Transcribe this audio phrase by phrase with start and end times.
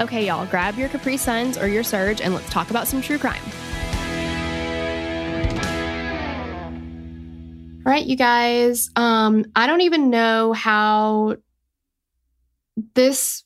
[0.00, 3.18] Okay, y'all, grab your Capri Suns or your Surge and let's talk about some true
[3.18, 3.42] crime.
[7.84, 8.90] All right, you guys.
[8.96, 11.36] Um, I don't even know how
[12.94, 13.44] this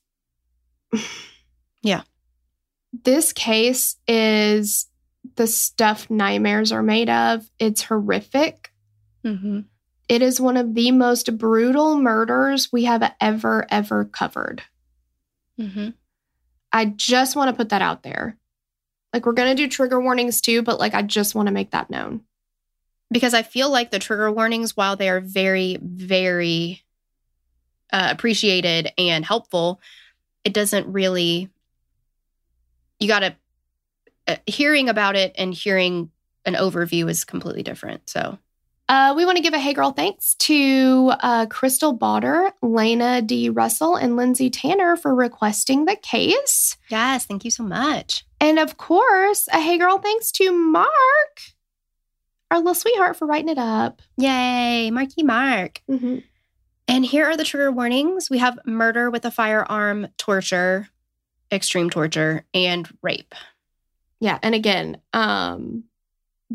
[1.83, 2.03] Yeah.
[2.93, 4.87] This case is
[5.37, 7.49] the stuff nightmares are made of.
[7.59, 8.71] It's horrific.
[9.25, 9.61] Mm-hmm.
[10.09, 14.63] It is one of the most brutal murders we have ever, ever covered.
[15.59, 15.91] Mm-hmm.
[16.73, 18.37] I just want to put that out there.
[19.13, 21.73] Like, we're going to do trigger warnings too, but like, I just want to make
[21.73, 22.23] that known.
[23.11, 26.83] Because I feel like the trigger warnings, while they are very, very
[27.93, 29.81] uh, appreciated and helpful,
[30.45, 31.51] it doesn't really,
[32.99, 33.37] you got to,
[34.29, 36.11] uh, hearing about it and hearing
[36.47, 38.09] an overview is completely different.
[38.09, 38.39] So,
[38.89, 43.49] Uh, we want to give a hey girl thanks to uh, Crystal Bauder, Lena D.
[43.49, 46.77] Russell, and Lindsay Tanner for requesting the case.
[46.91, 48.25] yes, thank you so much.
[48.41, 50.91] And of course, a hey girl thanks to Mark,
[52.51, 54.03] our little sweetheart, for writing it up.
[54.17, 55.81] Yay, Marky Mark.
[55.89, 56.19] Mm-hmm.
[56.89, 60.89] And here are the trigger warnings we have murder with a firearm, torture,
[61.51, 63.35] extreme torture, and rape.
[64.21, 65.85] Yeah, and again, um,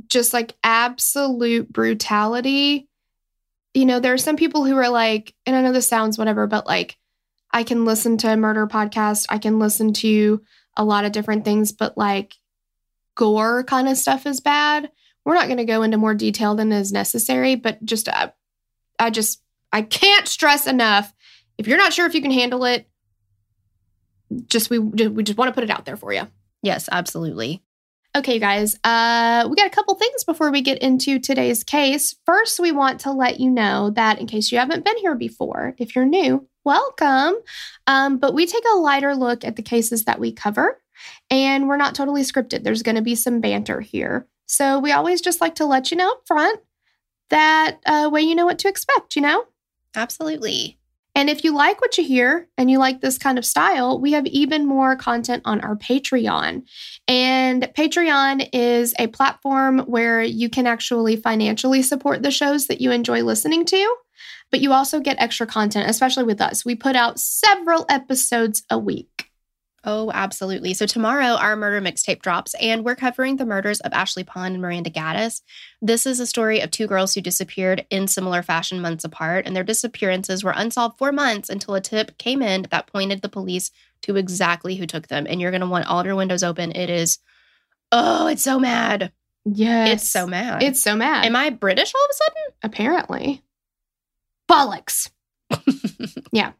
[0.07, 2.87] just like absolute brutality.
[3.73, 6.47] You know, there are some people who are like, and I know this sounds whatever,
[6.47, 6.97] but like,
[7.51, 10.41] I can listen to a murder podcast, I can listen to
[10.75, 12.35] a lot of different things, but like,
[13.15, 14.91] gore kind of stuff is bad.
[15.25, 18.29] We're not going to go into more detail than is necessary, but just, uh,
[18.99, 19.41] I just,
[19.71, 21.13] I can't stress enough.
[21.57, 22.87] If you're not sure if you can handle it,
[24.47, 26.27] just we we just want to put it out there for you.
[26.61, 27.63] Yes, absolutely.
[28.16, 32.16] Okay, you guys, uh, we got a couple things before we get into today's case.
[32.25, 35.75] First, we want to let you know that in case you haven't been here before,
[35.78, 37.35] if you're new, welcome.
[37.85, 40.81] Um, but we take a lighter look at the cases that we cover,
[41.29, 42.63] and we're not totally scripted.
[42.63, 44.28] There's going to be some banter here.
[44.47, 46.59] So we always just like to let you know up front
[47.29, 49.45] that uh, way you know what to expect, you know?
[49.95, 50.76] Absolutely.
[51.17, 54.11] And if you like what you hear and you like this kind of style, we
[54.11, 56.61] have even more content on our Patreon.
[57.07, 62.91] And Patreon is a platform where you can actually financially support the shows that you
[62.91, 63.95] enjoy listening to,
[64.51, 66.63] but you also get extra content, especially with us.
[66.63, 69.16] We put out several episodes a week.
[69.83, 70.73] Oh, absolutely.
[70.73, 74.61] So tomorrow our murder mixtape drops, and we're covering the murders of Ashley Pond and
[74.61, 75.41] Miranda Gaddis.
[75.81, 79.55] This is a story of two girls who disappeared in similar fashion months apart, and
[79.55, 83.71] their disappearances were unsolved for months until a tip came in that pointed the police
[84.01, 85.25] to exactly who took them.
[85.29, 86.75] And you're going to want all of your windows open.
[86.75, 87.19] It is,
[87.91, 89.12] oh, it's so mad.
[89.45, 90.01] Yes.
[90.01, 90.63] It's so mad.
[90.63, 91.25] It's so mad.
[91.25, 92.44] Am I British all of a sudden?
[92.63, 93.44] apparently.
[94.50, 95.09] Bollocks.
[96.31, 96.51] yeah.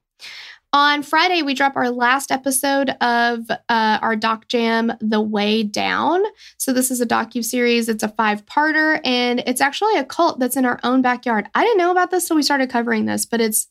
[0.74, 6.22] On Friday, we drop our last episode of uh, our Doc Jam, The Way Down.
[6.58, 7.88] So this is a docu series.
[7.88, 11.48] It's a five parter, and it's actually a cult that's in our own backyard.
[11.56, 13.68] I didn't know about this till we started covering this, but it's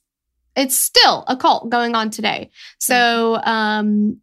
[0.56, 2.50] it's still a cult going on today.
[2.78, 4.20] So um,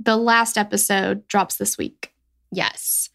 [0.00, 2.13] the last episode drops this week.
[2.54, 3.10] Yes.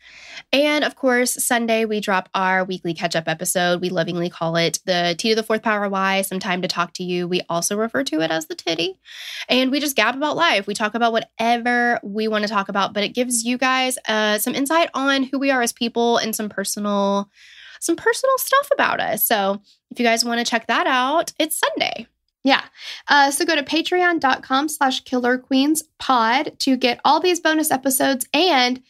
[0.52, 3.82] And of course, Sunday we drop our weekly catch up episode.
[3.82, 6.94] We lovingly call it the T to the fourth power Y, some time to talk
[6.94, 7.28] to you.
[7.28, 9.00] We also refer to it as the titty.
[9.48, 10.66] And we just gab about life.
[10.66, 14.40] We talk about whatever we want to talk about, but it gives you guys uh,
[14.40, 17.30] some insight on who we are as people and some personal
[17.82, 19.26] some personal stuff about us.
[19.26, 22.08] So if you guys want to check that out, it's Sunday.
[22.44, 22.64] Yeah.
[23.08, 28.26] Uh, so go to patreon.com slash killer queens pod to get all these bonus episodes
[28.34, 28.82] and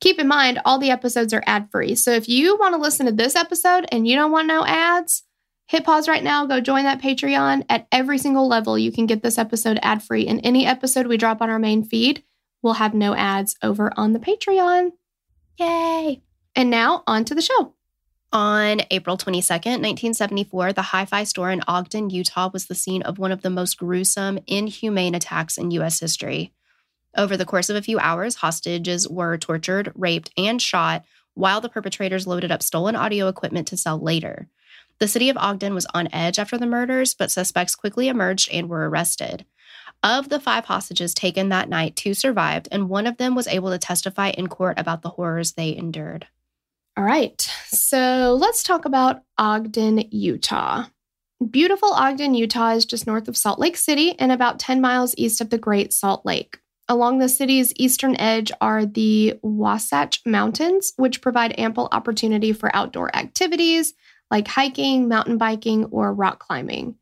[0.00, 1.94] keep in mind all the episodes are ad free.
[1.94, 5.24] So if you want to listen to this episode and you don't want no ads,
[5.66, 7.64] hit pause right now, go join that Patreon.
[7.68, 10.26] At every single level, you can get this episode ad free.
[10.26, 12.24] And any episode we drop on our main feed
[12.62, 14.90] will have no ads over on the Patreon.
[15.58, 16.22] Yay.
[16.56, 17.74] And now on to the show.
[18.32, 23.18] On April 22nd, 1974, the Hi Fi store in Ogden, Utah was the scene of
[23.18, 25.98] one of the most gruesome, inhumane attacks in U.S.
[25.98, 26.52] history.
[27.16, 31.04] Over the course of a few hours, hostages were tortured, raped, and shot
[31.34, 34.48] while the perpetrators loaded up stolen audio equipment to sell later.
[34.98, 38.68] The city of Ogden was on edge after the murders, but suspects quickly emerged and
[38.68, 39.46] were arrested.
[40.02, 43.70] Of the five hostages taken that night, two survived, and one of them was able
[43.70, 46.26] to testify in court about the horrors they endured.
[46.96, 47.40] All right.
[47.68, 50.86] So let's talk about Ogden, Utah.
[51.50, 55.40] Beautiful Ogden, Utah is just north of Salt Lake City and about 10 miles east
[55.40, 56.58] of the Great Salt Lake.
[56.90, 63.14] Along the city's eastern edge are the Wasatch Mountains, which provide ample opportunity for outdoor
[63.14, 63.94] activities
[64.28, 66.96] like hiking, mountain biking, or rock climbing.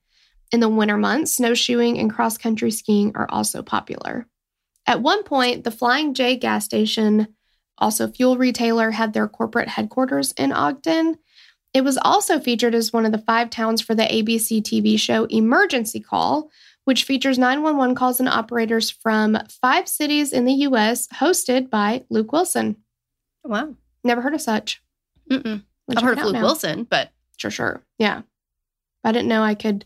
[0.53, 4.29] In the winter months, snowshoeing and cross country skiing are also popular.
[4.87, 7.29] At one point, the Flying J gas station,
[7.79, 11.17] also fuel retailer, had their corporate headquarters in Ogden.
[11.73, 15.25] It was also featured as one of the five towns for the ABC TV show
[15.31, 16.51] Emergency Call,
[16.89, 22.33] which features 911 calls and operators from five cities in the US, hosted by Luke
[22.33, 22.77] Wilson.
[23.45, 23.75] Wow.
[24.03, 24.83] Never heard of such.
[25.31, 25.63] Mm-mm.
[25.95, 26.41] I've heard of Luke now.
[26.41, 27.11] Wilson, but.
[27.37, 27.83] Sure, sure.
[27.99, 28.23] Yeah.
[29.05, 29.85] I didn't know I could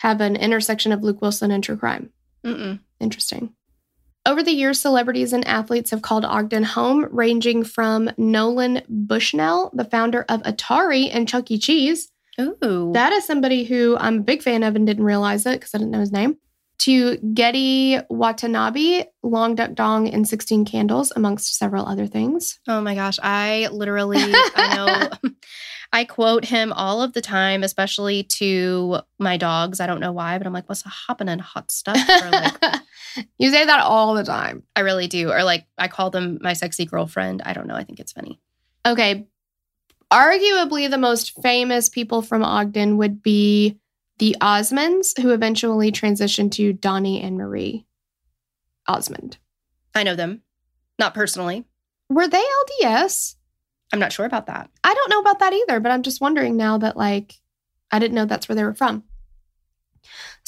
[0.00, 2.10] have an intersection of Luke Wilson and true crime.
[2.44, 2.80] Mm-mm.
[3.00, 3.54] Interesting.
[4.26, 9.86] Over the years, celebrities and athletes have called Ogden home, ranging from Nolan Bushnell, the
[9.86, 11.56] founder of Atari and Chuck E.
[11.56, 12.92] Cheese, Ooh.
[12.94, 15.78] That is somebody who I'm a big fan of and didn't realize it because I
[15.78, 16.36] didn't know his name.
[16.80, 22.60] To Gedde Watanabe, Long Duck Dong, and 16 Candles, amongst several other things.
[22.68, 23.18] Oh my gosh.
[23.20, 25.30] I literally, I know,
[25.92, 29.80] I quote him all of the time, especially to my dogs.
[29.80, 31.40] I don't know why, but I'm like, what's happening?
[31.40, 31.98] Hot stuff?
[32.06, 32.80] Like,
[33.38, 34.62] you say that all the time.
[34.76, 35.32] I really do.
[35.32, 37.42] Or like, I call them my sexy girlfriend.
[37.44, 37.74] I don't know.
[37.74, 38.40] I think it's funny.
[38.86, 39.26] Okay,
[40.12, 43.78] Arguably, the most famous people from Ogden would be
[44.18, 47.86] the Osmonds, who eventually transitioned to Donnie and Marie
[48.86, 49.38] Osmond.
[49.94, 50.42] I know them,
[50.98, 51.64] not personally.
[52.08, 52.42] Were they
[52.82, 53.36] LDS?
[53.92, 54.70] I'm not sure about that.
[54.82, 57.34] I don't know about that either, but I'm just wondering now that, like,
[57.90, 59.04] I didn't know that's where they were from.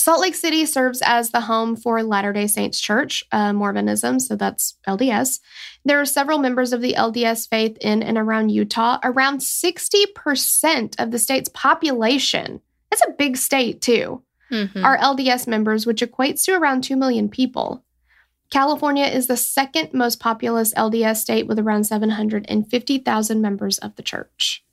[0.01, 4.35] Salt Lake City serves as the home for Latter day Saints Church, uh, Mormonism, so
[4.35, 5.41] that's LDS.
[5.85, 8.99] There are several members of the LDS faith in and around Utah.
[9.05, 14.83] Around 60% of the state's population, that's a big state too, mm-hmm.
[14.83, 17.85] are LDS members, which equates to around 2 million people.
[18.49, 24.65] California is the second most populous LDS state with around 750,000 members of the church.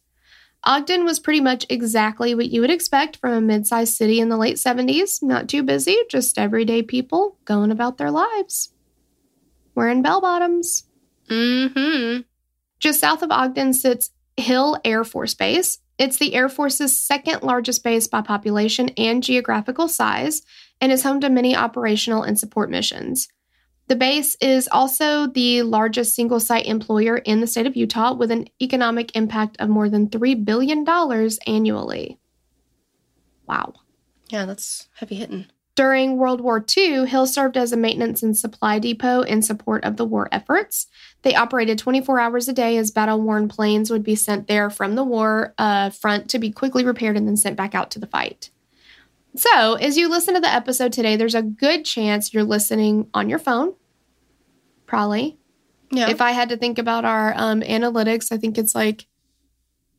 [0.68, 4.28] Ogden was pretty much exactly what you would expect from a mid sized city in
[4.28, 5.24] the late 70s.
[5.24, 8.74] Not too busy, just everyday people going about their lives.
[9.76, 10.83] Wearing bell bottoms.
[11.30, 12.21] Mm-hmm.
[12.80, 15.80] Just south of Ogden sits Hill Air Force Base.
[15.97, 20.42] It's the Air Force's second largest base by population and geographical size,
[20.81, 23.30] and is home to many operational and support missions.
[23.87, 28.31] The base is also the largest single site employer in the state of Utah with
[28.31, 30.85] an economic impact of more than $3 billion
[31.47, 32.19] annually.
[33.47, 33.73] Wow.
[34.29, 35.45] Yeah, that's heavy hitting.
[35.75, 39.95] During World War II, Hill served as a maintenance and supply depot in support of
[39.95, 40.87] the war efforts.
[41.21, 44.95] They operated 24 hours a day as battle worn planes would be sent there from
[44.95, 48.07] the war uh, front to be quickly repaired and then sent back out to the
[48.07, 48.49] fight.
[49.37, 53.29] So, as you listen to the episode today, there's a good chance you're listening on
[53.29, 53.75] your phone.
[54.87, 55.37] Probably.
[55.91, 56.09] Yeah.
[56.09, 59.06] If I had to think about our um, analytics, I think it's like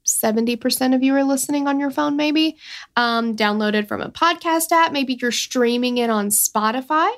[0.04, 2.56] 70% of you are listening on your phone, maybe.
[2.96, 4.90] Um, downloaded from a podcast app.
[4.90, 7.10] Maybe you're streaming it on Spotify.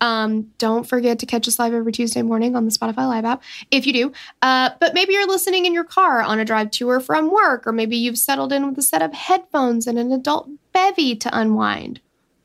[0.00, 3.42] Um, don't forget to catch us live every Tuesday morning on the Spotify Live app
[3.70, 4.12] if you do.
[4.42, 7.68] Uh, but maybe you're listening in your car on a drive to or from work,
[7.68, 11.38] or maybe you've settled in with a set of headphones and an adult bevy to
[11.38, 12.00] unwind.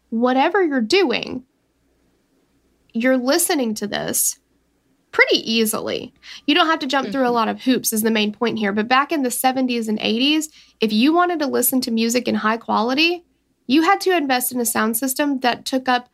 [0.10, 1.44] Whatever you're doing,
[2.94, 4.40] you're listening to this
[5.12, 6.14] pretty easily.
[6.46, 7.34] You don't have to jump through a mm-hmm.
[7.34, 8.72] lot of hoops, is the main point here.
[8.72, 12.36] But back in the 70s and 80s, if you wanted to listen to music in
[12.36, 13.26] high quality,
[13.66, 16.10] you had to invest in a sound system that took up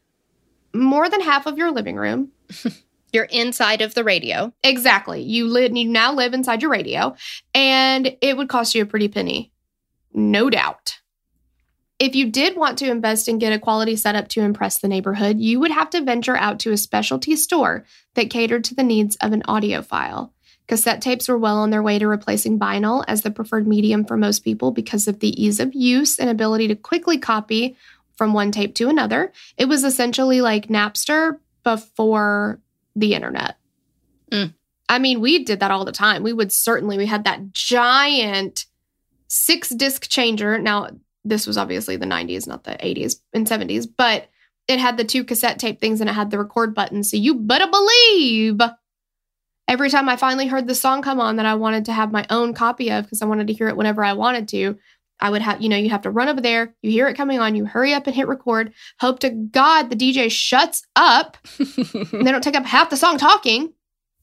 [0.74, 2.32] more than half of your living room.
[3.14, 4.52] You're inside of the radio.
[4.64, 5.22] Exactly.
[5.22, 7.16] You live you now live inside your radio
[7.54, 9.52] and it would cost you a pretty penny.
[10.14, 11.00] No doubt.
[12.00, 15.40] If you did want to invest and get a quality setup to impress the neighborhood,
[15.40, 17.86] you would have to venture out to a specialty store
[18.16, 20.32] that catered to the needs of an audiophile.
[20.68, 24.18] Cassette tapes were well on their way to replacing vinyl as the preferred medium for
[24.18, 27.76] most people because of the ease of use and ability to quickly copy
[28.16, 29.32] from one tape to another.
[29.58, 32.60] It was essentially like Napster before
[32.96, 33.58] the internet.
[34.32, 34.54] Mm.
[34.90, 36.24] I mean, we did that all the time.
[36.24, 38.66] We would certainly, we had that giant
[39.28, 40.58] six disc changer.
[40.60, 40.90] Now,
[41.26, 44.30] this was obviously the 90s, not the 80s and 70s, but
[44.68, 47.04] it had the two cassette tape things and it had the record button.
[47.04, 48.60] So you better believe
[49.68, 52.26] every time I finally heard the song come on that I wanted to have my
[52.30, 54.78] own copy of because I wanted to hear it whenever I wanted to,
[55.20, 57.40] I would have, you know, you have to run over there, you hear it coming
[57.40, 62.32] on, you hurry up and hit record, hope to God the DJ shuts up they
[62.32, 63.74] don't take up half the song talking.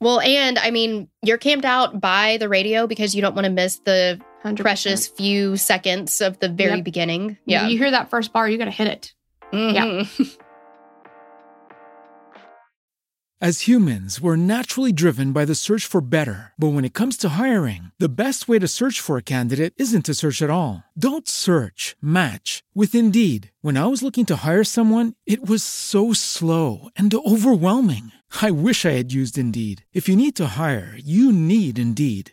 [0.00, 3.52] Well, and I mean, you're camped out by the radio because you don't want to
[3.52, 4.56] miss the 100%.
[4.60, 6.84] precious few seconds of the very Yep.
[6.84, 7.38] beginning.
[7.46, 7.62] Yeah.
[7.62, 7.68] Yeah.
[7.68, 9.12] You hear that first bar, you got to hit it.
[9.52, 10.36] Mhm.
[13.42, 16.52] As humans, we're naturally driven by the search for better.
[16.58, 20.04] But when it comes to hiring, the best way to search for a candidate isn't
[20.04, 20.84] to search at all.
[20.94, 23.50] Don't search, match with Indeed.
[23.62, 28.12] When I was looking to hire someone, it was so slow and overwhelming.
[28.42, 29.86] I wish I had used Indeed.
[29.94, 32.32] If you need to hire, you need Indeed.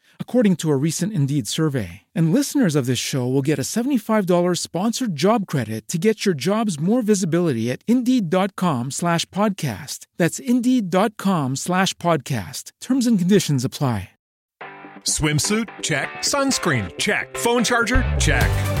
[0.21, 2.03] according to a recent Indeed survey.
[2.15, 6.35] And listeners of this show will get a $75 sponsored job credit to get your
[6.35, 10.07] jobs more visibility at Indeed.com slash podcast.
[10.15, 12.71] That's Indeed.com slash podcast.
[12.79, 14.11] Terms and conditions apply.
[15.03, 15.67] Swimsuit?
[15.81, 16.07] Check.
[16.19, 16.95] Sunscreen?
[16.97, 17.35] Check.
[17.35, 18.03] Phone charger?
[18.19, 18.80] Check.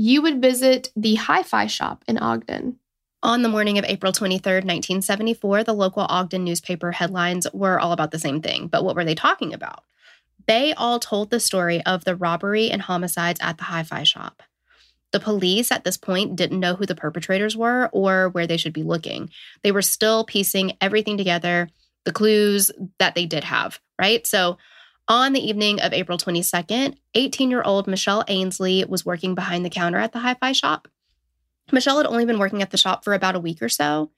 [0.00, 2.78] you would visit the Hi Fi shop in Ogden.
[3.22, 8.10] On the morning of April 23rd, 1974, the local Ogden newspaper headlines were all about
[8.10, 8.66] the same thing.
[8.66, 9.84] But what were they talking about?
[10.46, 14.42] They all told the story of the robbery and homicides at the hi fi shop.
[15.12, 18.72] The police at this point didn't know who the perpetrators were or where they should
[18.72, 19.28] be looking.
[19.62, 21.68] They were still piecing everything together,
[22.06, 24.26] the clues that they did have, right?
[24.26, 24.56] So,
[25.08, 29.70] on the evening of April 22nd, 18 year old Michelle Ainsley was working behind the
[29.70, 30.88] counter at the hi fi shop.
[31.72, 34.10] Michelle had only been working at the shop for about a week or so.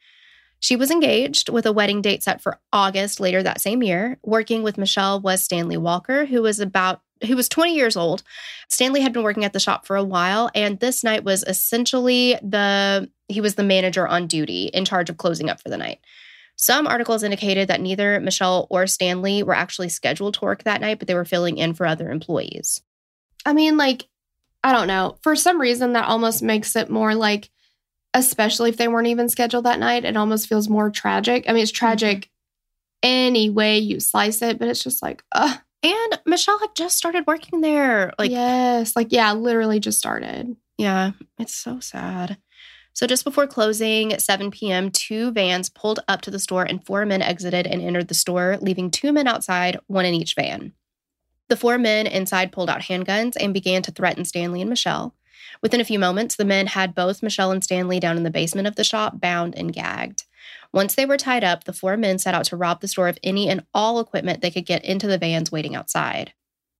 [0.60, 4.18] She was engaged with a wedding date set for August later that same year.
[4.22, 8.22] Working with Michelle was Stanley Walker, who was about who was 20 years old.
[8.68, 12.38] Stanley had been working at the shop for a while and this night was essentially
[12.42, 16.00] the he was the manager on duty in charge of closing up for the night.
[16.56, 20.98] Some articles indicated that neither Michelle or Stanley were actually scheduled to work that night,
[20.98, 22.80] but they were filling in for other employees.
[23.44, 24.08] I mean, like,
[24.62, 25.18] I don't know.
[25.22, 27.50] For some reason, that almost makes it more like,
[28.14, 31.46] especially if they weren't even scheduled that night, it almost feels more tragic.
[31.48, 32.28] I mean, it's tragic mm-hmm.
[33.02, 35.58] any way you slice it, but it's just like, ugh.
[35.82, 38.12] And Michelle had just started working there.
[38.18, 40.54] Like, yes, like, yeah, literally just started.
[40.78, 42.38] Yeah, it's so sad.
[42.94, 46.84] So, just before closing at 7 p.m., two vans pulled up to the store and
[46.84, 50.74] four men exited and entered the store, leaving two men outside, one in each van.
[51.48, 55.14] The four men inside pulled out handguns and began to threaten Stanley and Michelle.
[55.62, 58.68] Within a few moments, the men had both Michelle and Stanley down in the basement
[58.68, 60.24] of the shop, bound and gagged.
[60.72, 63.18] Once they were tied up, the four men set out to rob the store of
[63.22, 66.32] any and all equipment they could get into the vans waiting outside.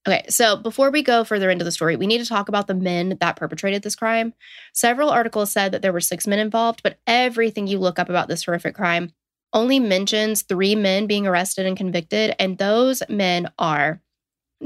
[0.06, 2.74] Okay, so before we go further into the story, we need to talk about the
[2.74, 4.34] men that perpetrated this crime.
[4.72, 8.26] Several articles said that there were six men involved, but everything you look up about
[8.26, 9.12] this horrific crime
[9.52, 14.00] only mentions three men being arrested and convicted, and those men are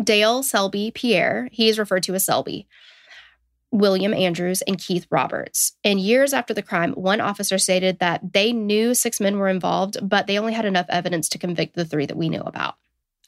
[0.02, 2.66] Dale Selby Pierre, he is referred to as Selby,
[3.72, 5.72] William Andrews, and Keith Roberts.
[5.82, 9.98] And years after the crime, one officer stated that they knew six men were involved,
[10.02, 12.76] but they only had enough evidence to convict the three that we knew about.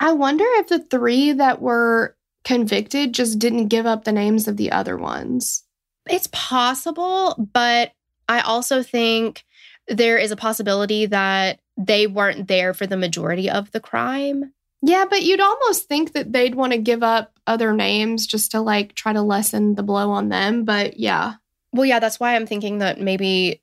[0.01, 4.57] I wonder if the three that were convicted just didn't give up the names of
[4.57, 5.65] the other ones.
[6.09, 7.93] It's possible, but
[8.29, 9.45] I also think
[9.89, 14.53] there is a possibility that they weren't there for the majority of the crime.
[14.83, 18.61] Yeah, but you'd almost think that they'd want to give up other names just to
[18.61, 20.65] like try to lessen the blow on them.
[20.65, 21.35] But yeah.
[21.73, 23.61] Well, yeah, that's why I'm thinking that maybe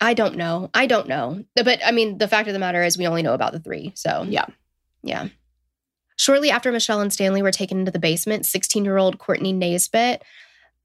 [0.00, 0.70] I don't know.
[0.74, 1.44] I don't know.
[1.54, 3.92] But I mean, the fact of the matter is we only know about the three.
[3.94, 4.46] So, Yeah.
[5.06, 5.28] Yeah.
[6.16, 10.22] Shortly after Michelle and Stanley were taken into the basement, 16 year old Courtney Naisbitt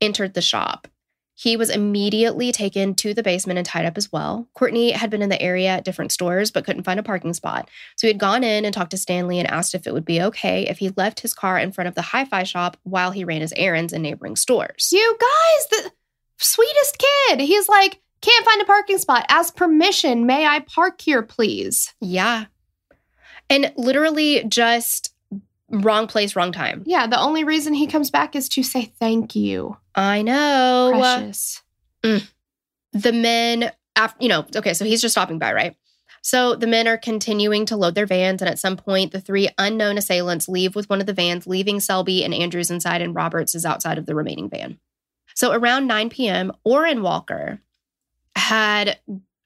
[0.01, 0.87] entered the shop.
[1.35, 4.47] He was immediately taken to the basement and tied up as well.
[4.53, 7.67] Courtney had been in the area at different stores but couldn't find a parking spot.
[7.95, 10.21] So he had gone in and talked to Stanley and asked if it would be
[10.21, 13.23] okay if he left his car in front of the hi fi shop while he
[13.23, 14.89] ran his errands in neighboring stores.
[14.91, 15.91] You guys, the
[16.37, 17.39] sweetest kid.
[17.39, 19.25] He's like, can't find a parking spot.
[19.29, 21.93] As permission, may I park here, please?
[21.99, 22.45] Yeah.
[23.51, 25.13] And literally just
[25.69, 26.83] wrong place, wrong time.
[26.85, 29.77] Yeah, the only reason he comes back is to say thank you.
[29.93, 30.91] I know.
[30.93, 31.61] Precious.
[32.03, 32.27] Mm.
[32.93, 35.75] the men after you know okay so he's just stopping by right
[36.23, 39.49] so the men are continuing to load their vans and at some point the three
[39.59, 43.53] unknown assailants leave with one of the vans leaving selby and andrews inside and roberts
[43.53, 44.79] is outside of the remaining van
[45.35, 47.61] so around 9 p.m orrin walker
[48.35, 48.97] had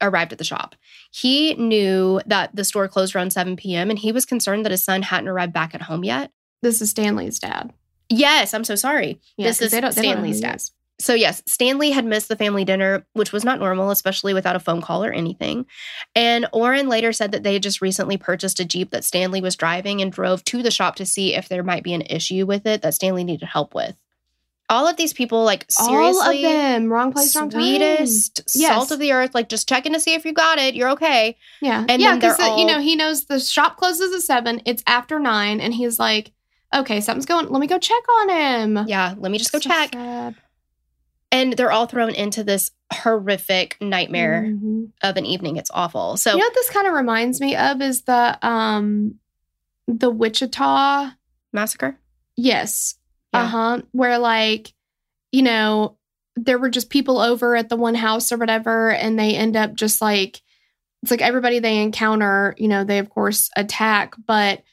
[0.06, 0.76] arrived at the shop
[1.12, 4.84] he knew that the store closed around 7 p.m and he was concerned that his
[4.84, 6.32] son hadn't arrived back at home yet
[6.62, 7.74] This is Stanley's dad.
[8.10, 10.62] yes i'm so sorry Yeah, this is they don't- they stanley's dad
[10.98, 14.62] so, yes, Stanley had missed the family dinner, which was not normal, especially without a
[14.62, 15.66] phone call or anything.
[16.16, 19.58] And Orrin later said that they had just recently purchased a Jeep that Stanley was
[19.58, 22.66] driving and drove to the shop to see if there might be an issue with
[22.66, 23.98] it that Stanley needed help with.
[24.68, 26.92] All of these people, like, seriously, All of them.
[26.92, 27.62] Wrong place, wrong time.
[27.62, 28.74] sweetest, Yes.
[28.74, 30.74] salt of the earth, like, just checking to see if you got it.
[30.74, 31.38] You're okay.
[31.62, 31.86] Yeah.
[31.88, 34.62] And yeah, then they're because you know, he knows the shop closes at seven.
[34.66, 36.32] It's after nine, and he's like,
[36.74, 38.86] okay, something's going let me go check on him.
[38.88, 39.94] Yeah, let me just go So check.
[39.94, 40.36] sad.
[41.32, 44.92] And they're all thrown into this horrific nightmare Mhm.
[45.04, 45.58] of an evening.
[45.58, 46.18] It's awful.
[46.18, 49.16] So, you know what this kind of reminds me of is the um
[49.88, 51.12] the Wichita
[51.54, 52.00] massacre.
[52.36, 52.96] Yes.
[53.36, 53.44] Yeah.
[53.44, 53.82] Uh huh.
[53.92, 54.74] Where like,
[55.32, 55.98] you know,
[56.36, 59.74] there were just people over at the one house or whatever, and they end up
[59.76, 60.42] just like,
[61.02, 64.64] it's like everybody they encounter, you know, they of course attack, but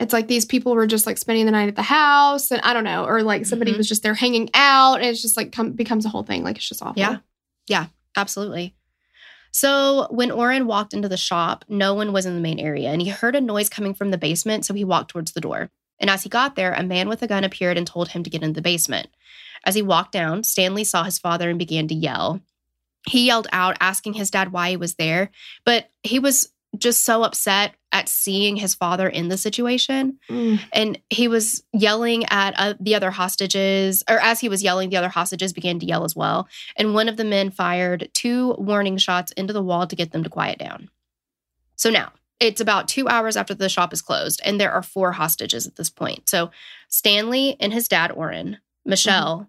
[0.00, 2.72] it's like these people were just like spending the night at the house, and I
[2.72, 3.76] don't know, or like somebody Mhm.
[3.78, 6.42] was just there hanging out, and it's just like come, becomes a whole thing.
[6.42, 6.98] Like it's just awful.
[6.98, 7.18] Yeah.
[7.68, 8.74] Yeah, absolutely.
[9.52, 13.02] So when Orrin walked into the shop, no one was in the main area and
[13.02, 14.64] he heard a noise coming from the basement.
[14.64, 15.70] So he walked towards the door.
[16.02, 18.30] And as he got there, a man with a gun appeared and told him to
[18.30, 19.08] get in the basement.
[19.64, 22.40] As he walked down, Stanley saw his father and began to yell.
[23.08, 25.30] He yelled out, asking his dad why he was there,
[25.64, 30.58] but he was just so upset at seeing his father in the situation Mm.
[30.72, 34.96] and he was yelling at uh, the other hostages or as he was yelling the
[34.96, 38.96] other hostages began to yell as well and one of the men fired two warning
[38.96, 40.88] shots into the wall to get them to quiet down
[41.76, 42.10] so now
[42.42, 45.76] it's about two hours after the shop is closed and there are four hostages at
[45.76, 46.50] this point so
[46.88, 49.44] stanley and his dad orrin michelle mm-hmm.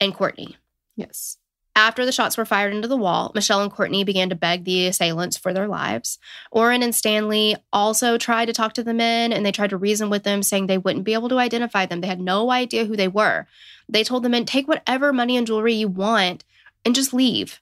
[0.00, 0.56] and courtney
[0.96, 1.38] Yes.
[1.74, 4.88] after the shots were fired into the wall, Michelle and Courtney began to beg the
[4.88, 6.18] assailants for their lives.
[6.50, 10.10] Orrin and Stanley also tried to talk to the men and they tried to reason
[10.10, 12.02] with them, saying they wouldn't be able to identify them.
[12.02, 13.46] They had no idea who they were.
[13.88, 16.44] They told the men, take whatever money and jewelry you want
[16.84, 17.60] and just leave.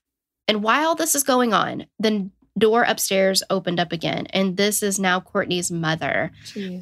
[0.48, 4.26] And while this is going on, the door upstairs opened up again.
[4.30, 6.32] And this is now Courtney's mother.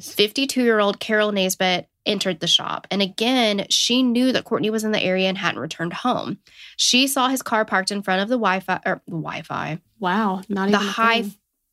[0.01, 2.87] 52 year old Carol Naisbitt entered the shop.
[2.89, 6.39] And again, she knew that Courtney was in the area and hadn't returned home.
[6.77, 9.79] She saw his car parked in front of the Wi Fi or the Wi Fi.
[9.99, 10.41] Wow.
[10.49, 11.25] Not The even a high-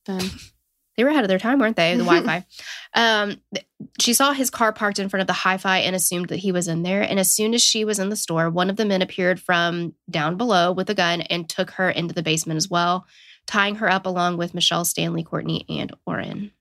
[0.05, 0.21] then.
[0.97, 1.95] They were ahead of their time, weren't they?
[1.95, 2.47] The Wi Fi.
[2.95, 3.37] Um,
[4.01, 6.53] she saw his car parked in front of the hi fi and assumed that he
[6.53, 7.03] was in there.
[7.03, 9.93] And as soon as she was in the store, one of the men appeared from
[10.09, 13.07] down below with a gun and took her into the basement as well,
[13.47, 16.53] tying her up along with Michelle, Stanley, Courtney, and Orrin.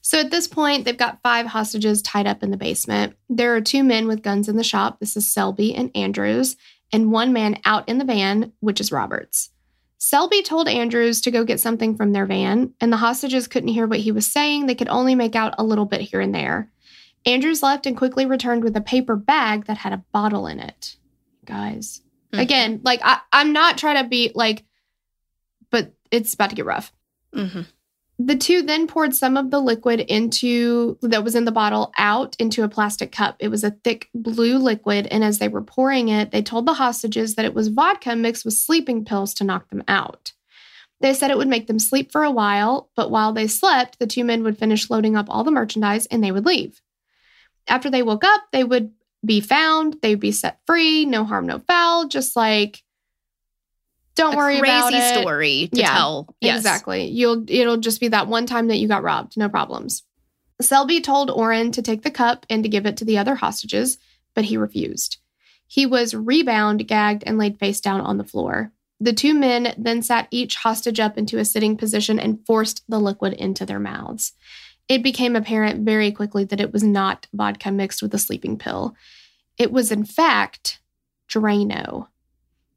[0.00, 3.16] So at this point, they've got five hostages tied up in the basement.
[3.30, 5.00] There are two men with guns in the shop.
[5.00, 6.56] This is Selby and Andrews,
[6.92, 9.50] and one man out in the van, which is Roberts.
[9.96, 13.86] Selby told Andrews to go get something from their van, and the hostages couldn't hear
[13.86, 14.66] what he was saying.
[14.66, 16.70] They could only make out a little bit here and there.
[17.24, 20.96] Andrews left and quickly returned with a paper bag that had a bottle in it.
[21.46, 22.02] Guys,
[22.34, 22.40] Mhm.
[22.40, 24.64] again, like I, I'm not trying to be like,
[25.74, 26.92] but it's about to get rough.
[27.34, 27.62] Mm-hmm.
[28.20, 32.36] The two then poured some of the liquid into that was in the bottle out
[32.38, 33.34] into a plastic cup.
[33.40, 36.74] It was a thick blue liquid, and as they were pouring it, they told the
[36.74, 40.32] hostages that it was vodka mixed with sleeping pills to knock them out.
[41.00, 44.06] They said it would make them sleep for a while, but while they slept, the
[44.06, 46.80] two men would finish loading up all the merchandise and they would leave.
[47.66, 48.92] After they woke up, they would
[49.26, 52.84] be found, they'd be set free, no harm, no foul, just like
[54.16, 54.96] don't A worry crazy about it.
[54.96, 56.34] Crazy story to Yeah, tell.
[56.40, 56.58] Yes.
[56.58, 57.06] Exactly.
[57.06, 60.02] You'll it'll just be that one time that you got robbed, no problems.
[60.60, 63.98] Selby told Orrin to take the cup and to give it to the other hostages,
[64.34, 65.18] but he refused.
[65.66, 68.72] He was rebound, gagged, and laid face down on the floor.
[69.00, 73.00] The two men then sat each hostage up into a sitting position and forced the
[73.00, 74.32] liquid into their mouths.
[74.88, 78.94] It became apparent very quickly that it was not vodka mixed with a sleeping pill.
[79.58, 80.80] It was, in fact,
[81.28, 82.08] Drano.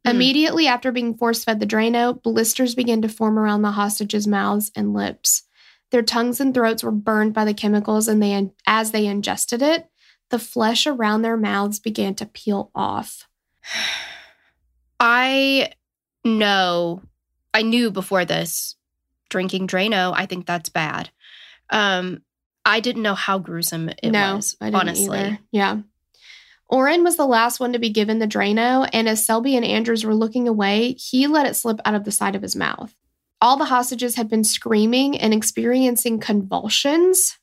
[0.07, 0.15] Hmm.
[0.15, 4.71] Immediately after being force fed the Drano, blisters began to form around the hostages' mouths
[4.75, 5.43] and lips.
[5.91, 9.89] Their tongues and throats were burned by the chemicals, and they, as they ingested it,
[10.29, 13.27] the flesh around their mouths began to peel off.
[14.99, 15.71] I
[16.23, 17.01] know,
[17.53, 18.75] I knew before this
[19.29, 21.09] drinking Drano, I think that's bad.
[21.69, 22.21] Um,
[22.65, 25.19] I didn't know how gruesome it no, was, I didn't honestly.
[25.19, 25.39] either.
[25.51, 25.77] Yeah.
[26.69, 30.03] Orrin was the last one to be given the Drano, and as Selby and Andrews
[30.03, 32.93] were looking away, he let it slip out of the side of his mouth.
[33.39, 37.37] All the hostages had been screaming and experiencing convulsions.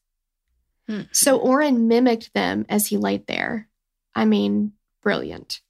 [0.88, 1.02] Hmm.
[1.12, 3.68] So Orrin mimicked them as he laid there.
[4.14, 5.60] I mean, brilliant.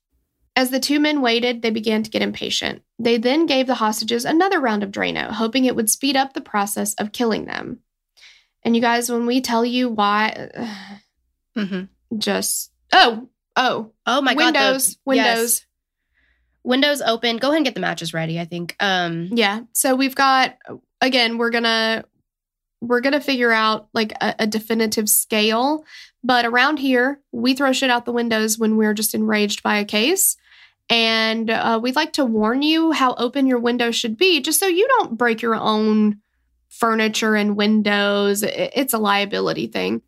[0.56, 2.82] As the two men waited, they began to get impatient.
[2.98, 6.40] They then gave the hostages another round of Drano, hoping it would speed up the
[6.40, 7.80] process of killing them.
[8.62, 10.50] And you guys, when we tell you why,
[11.56, 11.88] Mhm.
[12.18, 15.26] just oh oh Oh my god, the- windows windows
[15.60, 15.66] yes.
[16.62, 17.36] windows open.
[17.38, 18.38] Go ahead and get the matches ready.
[18.40, 18.76] I think.
[18.80, 20.56] Um, yeah so we've got
[21.00, 22.04] again we're gonna
[22.80, 25.84] we're gonna figure out like a, a definitive scale
[26.22, 29.84] but around here we throw shit out the windows when we're just enraged by a
[29.84, 30.36] case
[30.90, 34.66] and uh, we'd like to warn you how open your window should be just so
[34.66, 36.20] you don't break your own
[36.68, 40.02] furniture and windows it's a liability thing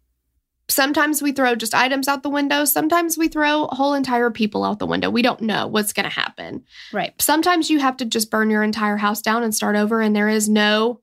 [0.68, 4.78] sometimes we throw just items out the window sometimes we throw whole entire people out
[4.78, 7.14] the window we don't know what's going to happen right.
[7.22, 10.28] sometimes you have to just burn your entire house down and start over and there
[10.28, 11.00] is no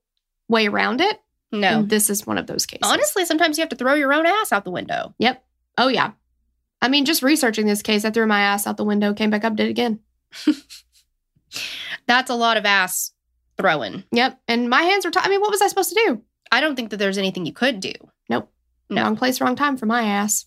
[0.49, 1.19] way around it
[1.51, 1.79] No.
[1.79, 4.25] and this is one of those cases Honestly, sometimes you have to throw your own
[4.25, 5.13] ass out the window.
[5.17, 5.43] yep
[5.77, 6.11] oh yeah
[6.81, 9.45] i mean just researching this case i threw my ass out the window came back
[9.45, 9.99] up did it again
[12.05, 13.11] That's a lot of ass
[13.57, 14.03] throwing.
[14.11, 16.21] yep and my hands were t- i mean what was i supposed to do
[16.51, 17.93] I don't think that there's anything you could do.
[18.95, 19.03] No.
[19.03, 20.45] wrong place wrong time for my ass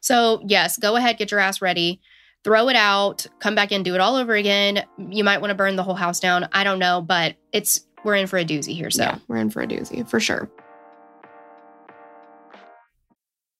[0.00, 2.00] So, yes, go ahead, get your ass ready,
[2.42, 4.84] throw it out, come back in, do it all over again.
[4.98, 6.48] You might want to burn the whole house down.
[6.52, 8.90] I don't know, but it's we're in for a doozy here.
[8.90, 10.50] So, yeah we're in for a doozy for sure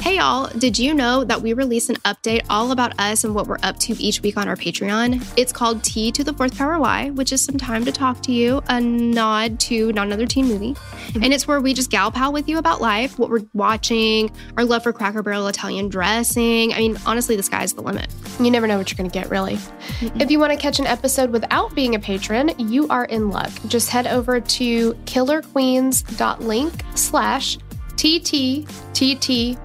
[0.00, 3.46] Hey, y'all, did you know that we release an update all about us and what
[3.46, 5.22] we're up to each week on our Patreon?
[5.36, 8.32] It's called T to the Fourth Power Y, which is some time to talk to
[8.32, 10.74] you, a nod to not another teen movie.
[10.74, 11.24] Mm-hmm.
[11.24, 14.64] And it's where we just gal pal with you about life, what we're watching, our
[14.64, 16.72] love for Cracker Barrel Italian dressing.
[16.72, 18.08] I mean, honestly, the sky's the limit.
[18.40, 19.58] You never know what you're going to get, really.
[20.00, 23.50] If you want to catch an episode without being a patron, you are in luck.
[23.66, 27.58] Just head over to killerqueens.link slash
[27.98, 29.58] TTTTY.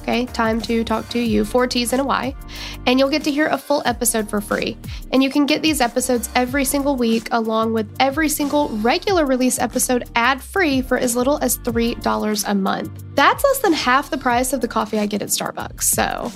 [0.00, 2.34] Okay, time to talk to you, four T's and a Y.
[2.86, 4.78] And you'll get to hear a full episode for free.
[5.12, 9.58] And you can get these episodes every single week, along with every single regular release
[9.58, 13.04] episode ad free for as little as $3 a month.
[13.14, 15.82] That's less than half the price of the coffee I get at Starbucks.
[15.82, 16.32] So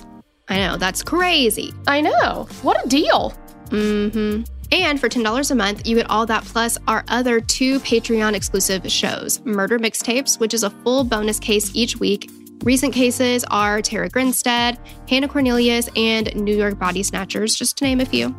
[0.48, 1.72] I know, that's crazy.
[1.86, 2.46] I know.
[2.60, 3.32] What a deal.
[3.70, 4.42] Mm-hmm.
[4.72, 8.90] And for $10 a month, you get all that plus our other two Patreon exclusive
[8.90, 12.30] shows Murder Mixtapes, which is a full bonus case each week.
[12.64, 18.00] Recent cases are Tara Grinstead, Hannah Cornelius, and New York Body Snatchers, just to name
[18.00, 18.34] a few.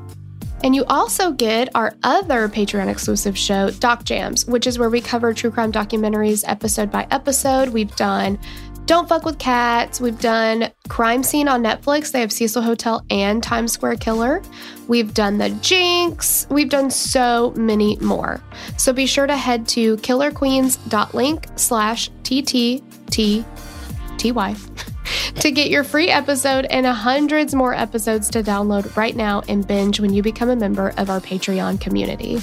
[0.64, 5.02] And you also get our other Patreon exclusive show, Doc Jams, which is where we
[5.02, 7.70] cover true crime documentaries episode by episode.
[7.70, 8.40] We've done
[8.86, 10.02] Don't Fuck with Cats.
[10.02, 12.12] We've done Crime Scene on Netflix.
[12.12, 14.42] They have Cecil Hotel and Times Square Killer.
[14.90, 16.46] We've done The Jinx.
[16.50, 18.44] We've done so many more.
[18.78, 23.46] So be sure to head to killerqueens.link slash TTT
[25.36, 30.02] to get your free episode and hundreds more episodes to download right now and binge
[30.02, 32.42] when you become a member of our Patreon community.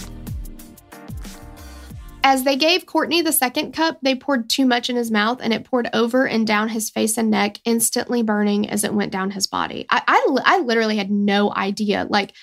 [2.23, 5.53] As they gave Courtney the second cup, they poured too much in his mouth and
[5.53, 9.31] it poured over and down his face and neck, instantly burning as it went down
[9.31, 9.87] his body.
[9.89, 12.07] I, I, I literally had no idea.
[12.09, 12.35] Like,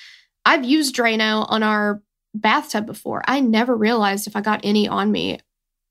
[0.45, 2.01] I've used Drano on our
[2.33, 3.23] bathtub before.
[3.27, 5.39] I never realized if I got any on me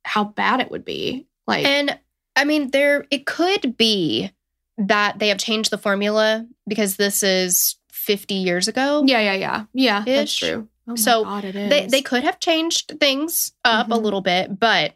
[0.05, 1.27] how bad it would be.
[1.47, 1.99] Like, And
[2.35, 4.33] I mean, there it could be
[4.79, 9.05] that they have changed the formula because this is 50 years ago.
[9.07, 9.65] Yeah, yeah, yeah.
[9.73, 10.69] Yeah, that's true.
[10.89, 11.45] Oh So, God.
[11.45, 14.03] They they could have changed things up a Mhm.
[14.03, 14.95] little bit, but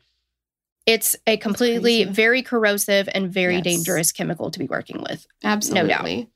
[0.87, 3.65] it's a completely very corrosive and very Yes.
[3.65, 5.27] dangerous chemical to be working with.
[5.45, 6.29] Absolutely.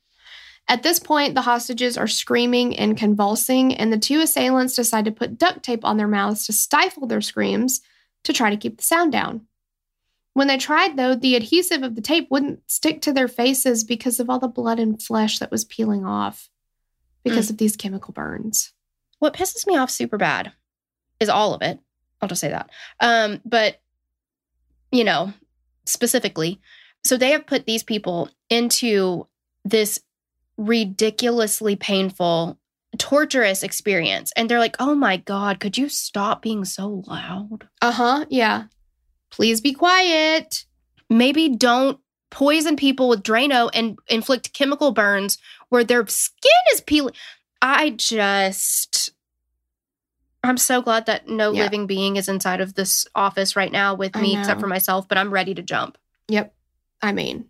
[0.67, 5.11] At this point, the hostages are screaming and convulsing, and the two assailants decide to
[5.11, 7.81] put duct tape on their mouths to stifle their screams
[8.23, 9.47] to try to keep the sound down.
[10.33, 14.19] When they tried, though, the adhesive of the tape wouldn't stick to their faces because
[14.19, 16.49] of all the blood and flesh that was peeling off
[17.23, 18.73] because of these chemical burns.
[19.19, 20.51] What pisses me off super bad
[21.19, 21.79] is all of it.
[22.21, 22.69] I'll just say that.
[22.99, 23.81] Um, but
[24.91, 25.33] you know,
[25.85, 26.59] specifically,
[27.03, 29.27] so they have put these people into
[29.63, 29.99] this
[30.57, 32.57] ridiculously painful,
[32.97, 37.67] torturous experience, and they're like, "Oh my god, could you stop being so loud?
[37.81, 38.25] Uh huh.
[38.29, 38.63] Yeah.
[39.31, 40.65] Please be quiet.
[41.09, 41.99] Maybe don't."
[42.31, 45.37] Poison people with Drano and inflict chemical burns
[45.69, 47.13] where their skin is peeling.
[47.67, 49.11] I just
[50.43, 51.63] I'm so glad that no Yeah.
[51.63, 55.17] living being is inside of this office right now with me except for myself, but
[55.17, 55.97] I'm ready to jump.
[56.27, 56.53] Yep.
[57.01, 57.45] I mean,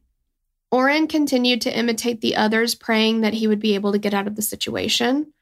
[0.71, 4.27] Orrin continued to imitate the others, praying that he would be able to get out
[4.27, 5.33] of the situation.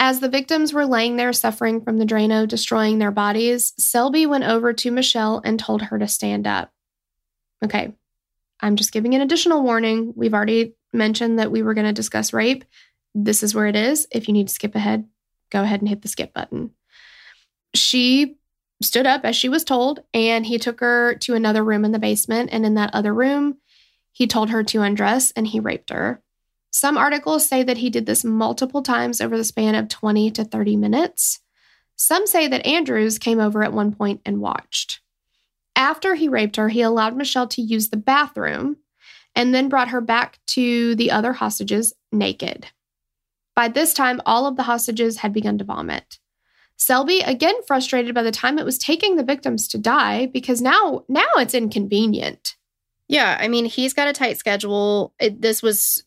[0.00, 4.44] As the victims were laying there suffering from the Drano destroying their bodies, Selby went
[4.44, 6.72] over to Michelle and told her to stand up.
[7.64, 7.92] Okay,
[8.60, 10.12] I'm just giving an additional warning.
[10.16, 12.64] We've already mentioned that we were going to discuss rape.
[13.14, 14.06] This is where it is.
[14.10, 15.06] If you need to skip ahead,
[15.50, 16.70] go ahead and hit the skip button.
[17.74, 18.36] She
[18.82, 21.98] stood up as she was told, and he took her to another room in the
[21.98, 22.50] basement.
[22.52, 23.58] And in that other room,
[24.12, 26.22] he told her to undress and he raped her.
[26.72, 30.44] Some articles say that he did this multiple times over the span of 20 to
[30.44, 31.40] 30 minutes.
[31.96, 35.00] Some say that Andrews came over at one point and watched.
[35.74, 38.76] After he raped her, he allowed Michelle to use the bathroom
[39.34, 42.66] and then brought her back to the other hostages naked.
[43.60, 46.18] By this time, all of the hostages had begun to vomit.
[46.78, 51.04] Selby, again frustrated by the time it was taking the victims to die, because now
[51.10, 52.56] now it's inconvenient.
[53.06, 55.12] Yeah, I mean, he's got a tight schedule.
[55.20, 56.04] It, this was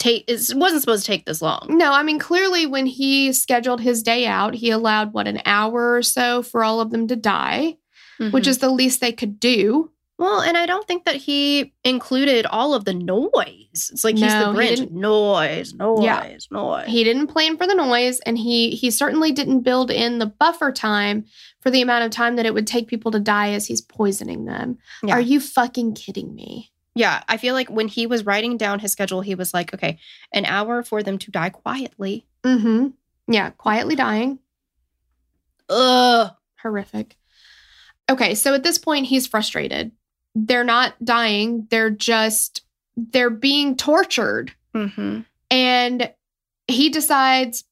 [0.00, 1.68] take it wasn't supposed to take this long.
[1.70, 5.94] No, I mean clearly when he scheduled his day out, he allowed what an hour
[5.94, 7.76] or so for all of them to die,
[8.32, 8.48] which Mhm.
[8.48, 9.92] is the least they could do.
[10.20, 13.90] Well, and I don't think that he included all of the noise.
[13.92, 14.76] It's like he's the he Grinch.
[14.76, 14.92] didn't.
[14.92, 16.36] Noise, noise, Yeah.
[16.50, 16.86] noise.
[16.86, 20.70] He didn't plan for the noise and he he certainly didn't build in the buffer
[20.72, 21.24] time
[21.60, 24.44] for the amount of time that it would take people to die as he's poisoning
[24.44, 24.78] them.
[25.02, 25.14] Yeah.
[25.14, 26.70] Are you fucking kidding me?
[26.94, 29.98] Yeah, I feel like when he was writing down his schedule, he was like, okay,
[30.32, 32.26] an hour for them to die quietly.
[32.44, 32.92] Mhm.
[33.28, 34.38] Yeah, quietly dying.
[35.68, 36.30] Ugh.
[36.62, 37.16] horrific.
[38.10, 39.92] Okay, so at this point, he's frustrated.
[40.34, 41.66] They're not dying.
[41.70, 42.62] They're just
[42.96, 44.52] they're being tortured.
[44.74, 45.20] Mm-hmm.
[45.50, 46.12] And
[46.68, 47.64] he decides,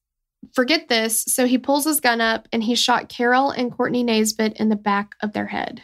[0.54, 1.22] forget this.
[1.24, 4.76] So he pulls his gun up and he shot Carol and Courtney Naisbitt in the
[4.76, 5.82] back of their head.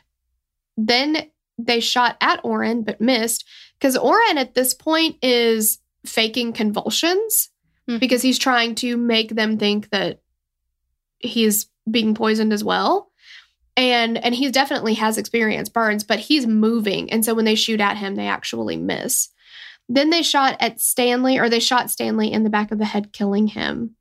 [0.76, 3.44] Then they shot at Orrin but missed
[3.78, 7.50] because Orrin at this point is faking convulsions
[7.88, 8.00] Mhm.
[8.00, 10.20] because he's trying to make them think that
[11.18, 13.10] he's being poisoned as well.
[13.76, 17.10] And and he definitely has experience burns, but he's moving.
[17.10, 19.30] And so when they shoot at him, they actually miss.
[19.88, 23.12] Then they shot at Stanley, or they shot Stanley in the back of the head,
[23.12, 23.96] killing him.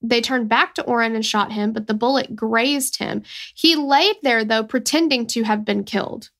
[0.00, 3.22] They turned back to Orrin and shot him, but the bullet grazed him.
[3.54, 6.30] He laid there, though, pretending to have been killed.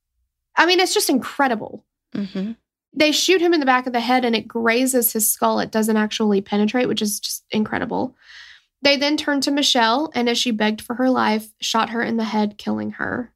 [0.57, 1.85] I mean, it's just incredible.
[2.15, 2.53] Mm-hmm.
[2.95, 5.61] They shoot him in the back of the head and it grazes his skull.
[5.61, 8.17] It doesn't actually penetrate, which is just incredible.
[8.83, 12.17] They then turned to Michelle and, as she begged for her life, shot her in
[12.17, 13.33] the head, killing her.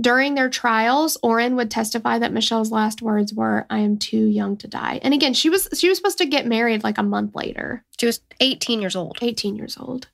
[0.00, 4.56] During their trials, Orrin would testify that Michelle's last words were, "I am too young
[4.58, 7.34] to die." And again, she was she was supposed to get married like a month
[7.34, 7.84] later.
[7.98, 9.18] She was 18 years old.
[9.22, 10.08] 18 years old.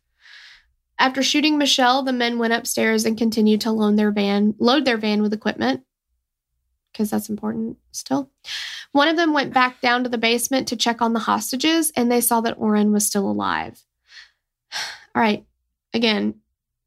[0.99, 4.99] After shooting Michelle, the men went upstairs and continued to load their van, load their
[4.99, 5.83] van with equipment
[6.93, 8.31] because that's important still.
[8.93, 12.11] One of them went back down to the basement to check on the hostages and
[12.11, 13.83] they saw that Orrin was still alive.
[15.15, 15.45] All right.
[15.95, 16.35] Again,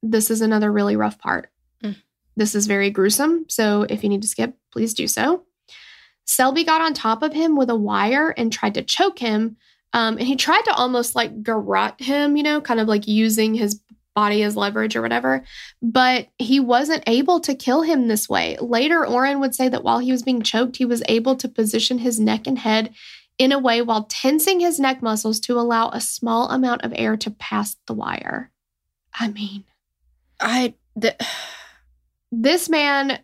[0.02, 1.50] this is another really rough part.
[1.84, 1.96] Mm.
[2.36, 5.44] This is very gruesome, so if you need to skip, please do so.
[6.26, 9.58] Selby got on top of him with a wire and tried to choke him,
[9.94, 13.54] um, and he tried to almost like garrote him, you know, kind of like using
[13.54, 13.80] his
[14.16, 15.44] body as leverage or whatever.
[15.82, 18.58] But he wasn't able to kill him this way.
[18.60, 22.00] Later, Orrin would say that while he was being choked, he was able to position
[22.00, 22.94] his neck and head
[23.38, 27.18] in a way while tensing his neck muscles to allow a small amount of air
[27.18, 28.52] to pass the wire.
[29.14, 29.64] I mean,
[30.40, 31.16] I the,
[32.32, 33.20] this man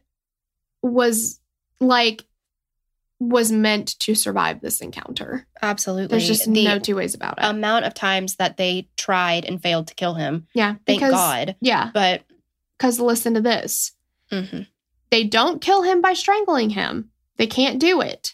[0.81, 1.39] was
[1.79, 2.25] like,
[3.19, 5.45] was meant to survive this encounter.
[5.61, 6.07] absolutely.
[6.07, 7.43] There's just the no two ways about it.
[7.45, 10.47] amount of times that they tried and failed to kill him.
[10.53, 10.75] yeah.
[10.87, 11.55] Thank because- God.
[11.61, 11.91] Yeah.
[11.93, 12.23] But
[12.77, 13.91] Because listen to this.
[14.31, 14.65] mhm.
[15.11, 17.11] They don't kill him by strangling him.
[17.37, 18.33] They can't do it.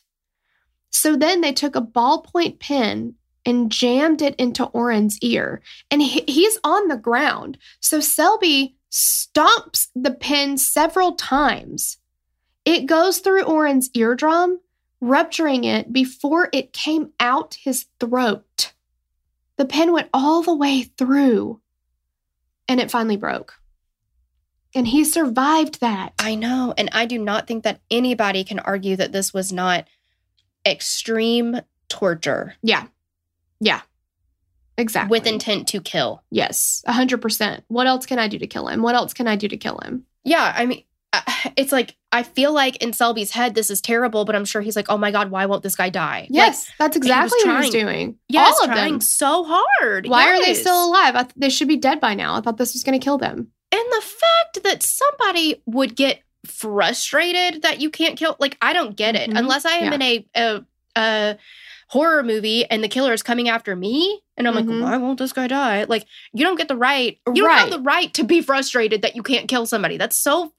[0.91, 5.61] So then they took a ballpoint pen and jammed it into Orrin's ear.
[5.89, 7.57] And he, he's on the ground.
[7.79, 11.97] So Selby stomps the pen several times.
[12.65, 14.59] It goes through Orrin's eardrum,
[14.99, 18.73] rupturing it before it came out his throat.
[19.57, 21.61] The pen went all the way through
[22.67, 23.55] and it finally broke.
[24.75, 26.13] And he survived that.
[26.19, 26.73] I know.
[26.77, 29.87] And I do not think that anybody can argue that this was not
[30.65, 32.87] extreme torture Yeah.
[33.59, 33.81] Yeah.
[34.77, 35.09] Exactly.
[35.17, 36.21] with intent to kill.
[36.29, 36.83] Yes.
[36.87, 37.63] 100%.
[37.67, 38.81] What else can I do to kill him?
[38.83, 40.05] What else can I do to kill him?
[40.23, 40.53] Yeah.
[40.55, 41.21] I mean, uh,
[41.57, 44.75] it's like, I feel like in Selby's head, this is terrible, but I'm sure he's
[44.75, 46.27] like, oh my God, why won't this guy die?
[46.29, 46.69] Yes.
[46.77, 48.17] that's he was exactly what he's doing.
[48.29, 49.01] Yes, All of trying them.
[49.01, 50.07] so hard.
[50.07, 51.15] Why are they still alive?
[51.15, 52.35] I th- they should be dead by now.
[52.35, 53.47] I thought this was going to kill them.
[53.71, 58.95] And the fact that somebody would get frustrated that you can't kill, like, I don't
[58.95, 59.29] get it.
[59.29, 59.37] Mhm.
[59.39, 59.93] Unless I am Yeah.
[59.95, 61.37] in a, a, a
[61.89, 64.81] horror movie and the killer is coming after me, and I'm Mhm.
[64.81, 65.85] like, why won't this guy die?
[65.85, 69.15] Like, you don't get the right, you don't have the right to be frustrated that
[69.15, 69.97] you can't kill somebody.
[69.97, 70.53] That's so,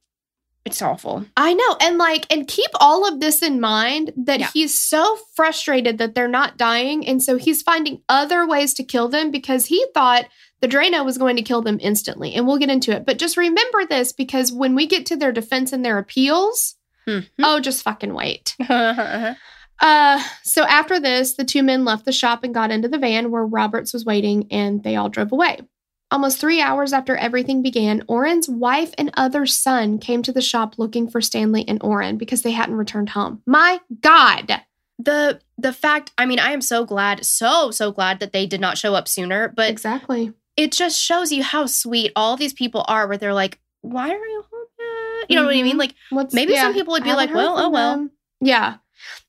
[0.69, 1.25] it's awful.
[1.37, 1.77] I know.
[1.81, 4.51] And like, and keep all of this in mind that Yeah.
[4.55, 7.07] he's so frustrated that they're not dying.
[7.07, 10.27] And so he's finding other ways to kill them because he thought
[10.61, 12.35] the Drano was going to kill them instantly.
[12.35, 13.05] And we'll get into it.
[13.07, 16.77] But just remember this because when we get to their defense and their appeals,
[17.07, 17.21] Hmm.
[17.43, 18.55] oh, just fucking wait.
[19.81, 23.31] Uh, so after this, the two men left the shop and got into the van
[23.31, 25.61] where Roberts was waiting, and they all drove away.
[26.11, 30.75] Almost three hours after everything began, Orrin's wife and other son came to the shop
[30.79, 33.43] looking for Stanley and Orrin because they hadn't returned home.
[33.47, 34.63] My God.
[34.99, 38.61] the the fact, I mean, I am so glad, so, so glad that they did
[38.61, 40.33] not show up sooner, but Exactly.
[40.57, 44.27] it just shows you how sweet all these people are where they're like, why are
[44.27, 45.31] you home yet?
[45.31, 45.77] You know what I mean?
[45.77, 47.97] Like, What's, Maybe some people would be like, well, oh, well.
[47.97, 48.11] them.
[48.41, 48.77] Yeah.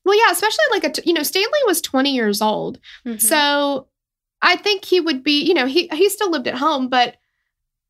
[0.04, 2.78] Well, yeah, especially like a, t- you know, Stanley was 20 years old.
[3.06, 3.20] Mhm.
[3.20, 3.86] So
[4.42, 7.16] I think he would be, you know, he he still lived at home, but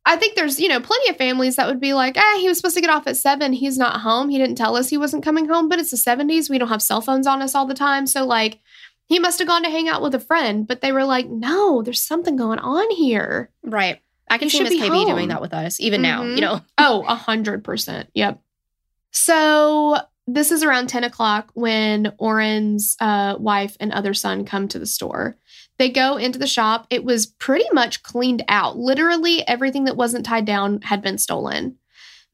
[0.07, 2.57] I think there's, you know, plenty of families that would be like, ah, he was
[2.57, 3.53] supposed to get off at seven.
[3.53, 4.31] He's not home.
[4.31, 6.49] He didn't tell us he wasn't coming home, but it's the 70s.
[6.49, 8.07] We don't have cell phones on us all the time.
[8.07, 8.61] So like
[9.07, 11.83] he must have gone to hang out with a friend, but they were like, no,
[11.83, 13.51] there's something going on here.
[13.63, 14.01] right.
[14.33, 15.09] I can You see Miss KB home.
[15.09, 16.37] doing that with us, even now, Mhm.
[16.37, 16.61] you know.
[16.79, 18.09] Oh, a hundred percent.
[18.15, 18.41] Yep.
[19.11, 24.79] So this is around 10 o'clock when Orrin's uh, wife and other son come to
[24.79, 25.37] the store.
[25.81, 26.87] They go into the shop.
[26.91, 28.77] It was pretty much cleaned out.
[28.77, 31.79] Literally everything that wasn't tied down had been stolen.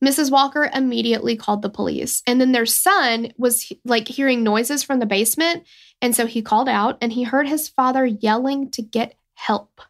[0.05, 0.33] Mrs.
[0.33, 2.25] Walker immediately called the police.
[2.27, 5.63] And then their son was like hearing noises from the basement.
[6.03, 9.81] And so he called out and he heard his father yelling to get help,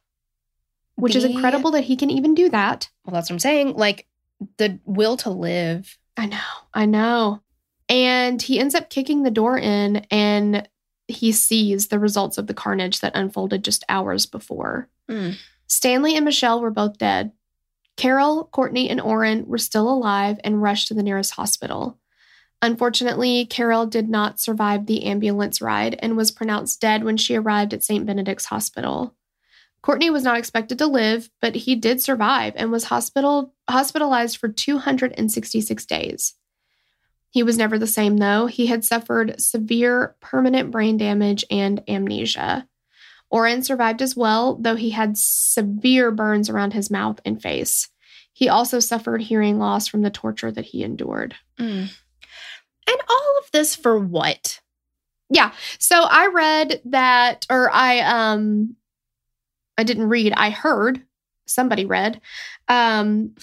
[0.97, 2.91] which is incredible that he can even do that.
[3.07, 3.72] Well, that's what I'm saying.
[3.72, 4.07] Like
[4.59, 5.97] the will to live.
[6.14, 7.41] I know, I know.
[7.89, 10.68] And he ends up kicking the door in and
[11.09, 14.88] he sees the results of the carnage that unfolded just hours before.
[15.11, 15.36] Mm.
[15.66, 17.32] Stanley and Michelle were both dead.
[17.96, 21.98] Carol, Courtney, and Orrin were still alive and rushed to the nearest hospital.
[22.62, 27.72] Unfortunately, Carol did not survive the ambulance ride and was pronounced dead when she arrived
[27.72, 28.04] at St.
[28.04, 29.14] Benedict's Hospital.
[29.82, 34.48] Courtney was not expected to live, but he did survive and was hospital hospitalized for
[34.48, 36.34] 266 days.
[37.31, 38.47] He was never the same though.
[38.47, 42.66] He had suffered severe permanent brain damage and amnesia.
[43.31, 47.89] Orrin survived as well, though he had severe burns around his mouth and face.
[48.33, 51.35] He also suffered hearing loss from the torture that he endured.
[51.59, 51.91] Mm.
[52.89, 54.61] And all of this for what?
[55.29, 55.53] Yeah.
[55.79, 58.77] So I read that, or I um,
[59.77, 60.33] I didn't read.
[60.37, 61.03] I heard
[61.47, 62.20] somebody read.
[62.68, 63.35] Um,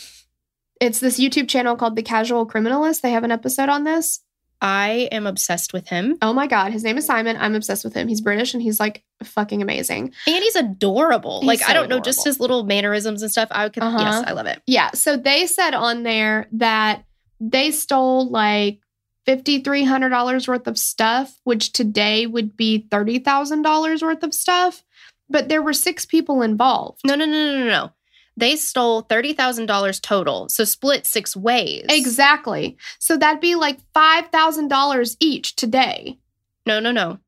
[0.83, 3.01] it's this YouTube channel called The Casual Criminalist.
[3.01, 4.19] They have an episode on this.
[4.61, 6.17] I am obsessed with him.
[6.21, 7.35] Oh my god, his name is Simon.
[7.37, 8.07] I'm obsessed with him.
[8.07, 10.13] He's British and he's like fucking amazing.
[10.25, 11.41] And he's adorable.
[11.41, 13.49] He's like I don't know, just his little mannerisms and stuff.
[13.51, 13.97] I could Uh-huh.
[13.99, 14.61] yes, I love it.
[14.65, 14.91] Yeah.
[14.91, 17.03] So they said on there that
[17.41, 18.79] they stole like
[19.25, 24.23] fifty three hundred dollars worth of stuff, which today would be thirty thousand dollars worth
[24.23, 24.81] of stuff.
[25.29, 27.01] But there were six people involved.
[27.05, 27.91] No, no, no, no, no, no.
[28.35, 31.85] They stole thirty thousand dollars total, so split six ways.
[31.89, 32.77] Exactly.
[32.99, 36.17] So that'd be like five thousand dollars each today.
[36.65, 37.19] No, no, no.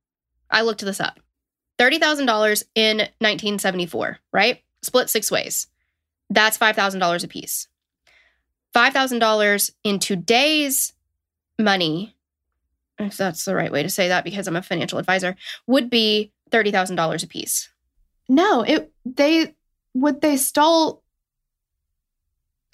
[0.50, 1.20] I looked this up.
[1.78, 4.62] Thirty thousand dollars in 1974, right?
[4.82, 5.68] Split six ways.
[6.30, 7.68] That's five thousand dollars a piece.
[8.74, 10.94] Five thousand dollars in today's
[11.60, 12.16] money,
[12.98, 15.36] if that's the right way to say that, because I'm a financial advisor,
[15.68, 17.70] would be thirty thousand dollars a piece.
[18.28, 19.54] No, it they
[19.96, 21.02] what they stole.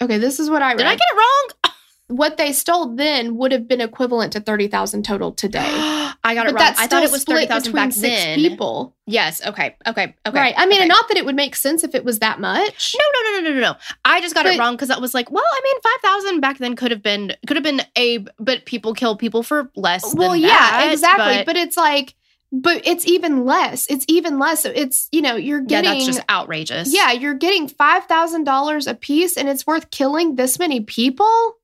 [0.02, 0.78] Okay, this is what I read.
[0.78, 1.72] Did I get it wrong?
[2.08, 5.60] what they stole then would have been equivalent to thirty thousand total today.
[6.24, 6.74] I got it wrong.
[6.76, 8.38] I thought it was thirty thousand back six then.
[8.38, 8.96] people.
[9.06, 9.44] Yes.
[9.46, 9.76] Okay.
[9.86, 10.14] Okay.
[10.26, 10.38] Okay.
[10.38, 10.54] right.
[10.56, 10.88] I mean, okay.
[10.88, 12.96] not that it would make sense if it was that much.
[12.98, 13.76] No, no, no, no, no, no.
[14.04, 16.40] I just got But- it wrong because I was like, well, I mean, five thousand
[16.40, 20.12] back then could have been could have been a, but people kill people for less.
[20.12, 21.38] well, yeah, that, exactly.
[21.38, 22.14] But, But, it's like,
[22.52, 23.86] but it's even less.
[23.88, 24.62] It's even less.
[24.62, 26.94] So it's you know you're getting yeah, that's just outrageous.
[26.94, 31.56] yeah you're getting five thousand dollars a piece, and it's worth killing this many people.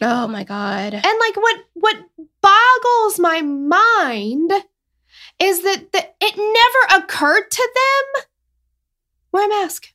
[0.00, 0.94] Oh my god.
[0.94, 1.96] And like what what
[2.42, 4.52] boggles my mind
[5.40, 8.24] is that the, it never occurred to them.
[9.32, 9.92] Wear a mask.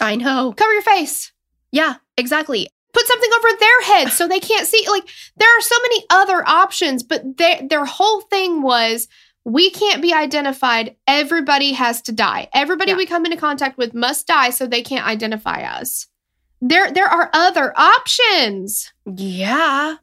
[0.00, 0.52] I know.
[0.56, 1.32] Cover your face.
[1.72, 1.96] Yeah.
[2.16, 2.68] Exactly.
[2.92, 4.86] put something over their head so they can't see.
[4.88, 9.08] Like there are so many other options, but their their whole thing was
[9.44, 10.96] we can't be identified.
[11.06, 12.48] Everybody has to die.
[12.52, 12.96] Everybody Yeah.
[12.98, 16.06] we come into contact with must die so they can't identify us.
[16.60, 18.92] There there are other options.
[19.06, 19.96] Yeah.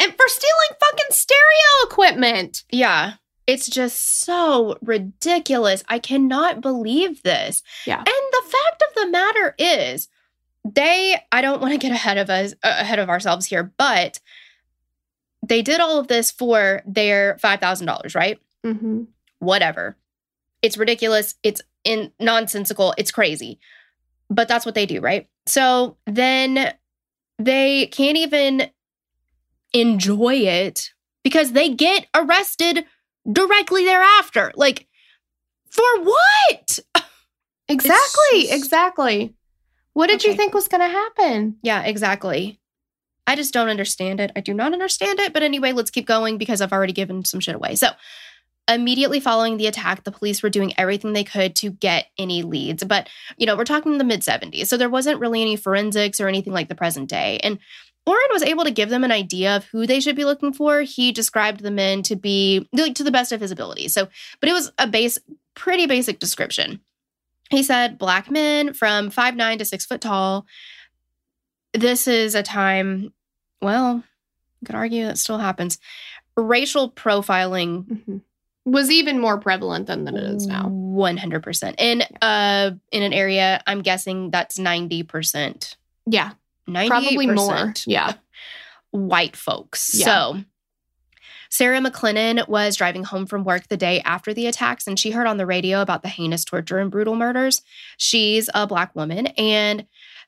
[0.00, 2.64] And for stealing fucking stereo equipment.
[2.70, 3.14] Yeah.
[3.46, 5.84] It's just so ridiculous.
[5.88, 7.62] I cannot believe this.
[7.86, 7.98] Yeah.
[7.98, 10.08] And the fact of the matter is,
[10.64, 14.18] they, I don't want to get ahead of us, uh, ahead of ourselves here, but
[15.46, 18.38] they did all of this for their $5,000, right?
[18.64, 19.02] Mm-hmm.
[19.40, 19.96] Whatever.
[20.62, 21.34] It's ridiculous.
[21.42, 22.94] It's in nonsensical.
[22.96, 23.58] It's crazy.
[24.30, 25.28] But that's what they do, right?
[25.46, 26.72] So then
[27.38, 28.70] they can't even
[29.72, 30.90] enjoy it
[31.22, 32.84] because they get arrested
[33.30, 34.52] directly thereafter.
[34.54, 34.86] Like,
[35.70, 36.78] for what?
[37.66, 38.42] Exactly.
[38.42, 39.34] just- Exactly.
[39.94, 41.56] What did you think was going to happen?
[41.62, 42.60] Yeah, exactly.
[43.26, 44.32] I just don't understand it.
[44.36, 45.32] I do not understand it.
[45.32, 47.76] But anyway, let's keep going because I've already given some shit away.
[47.76, 47.88] So,
[48.68, 52.82] immediately following the attack, the police were doing everything they could to get any leads.
[52.84, 54.66] But, you know, we're talking the mid 70s.
[54.66, 57.38] So, there wasn't really any forensics or anything like the present day.
[57.42, 57.58] And
[58.06, 60.82] Orrin was able to give them an idea of who they should be looking for.
[60.82, 63.88] He described the men to be like to the best of his ability.
[63.88, 64.08] So,
[64.40, 65.18] but it was a base,
[65.54, 66.80] pretty basic description.
[67.50, 70.46] He said black men from five nine to six foot tall,
[71.72, 73.12] this is a time,
[73.62, 74.04] well,
[74.60, 75.78] you could argue that still happens.
[76.36, 78.20] Racial profiling Mhm.
[78.66, 80.64] Was even more prevalent than, than it is now.
[80.68, 81.74] 100%.
[81.78, 85.76] In uh in an area, I'm guessing that's 90%.
[86.06, 86.32] Yeah.
[86.68, 87.74] 98% Probably more.
[87.86, 88.14] Yeah.
[88.90, 89.94] white folks.
[89.94, 90.04] Yeah.
[90.06, 90.44] So
[91.50, 95.26] Sarah McLennan was driving home from work the day after the attacks and she heard
[95.26, 97.62] on the radio about the heinous torture and brutal murders.
[97.98, 99.86] She's a black woman and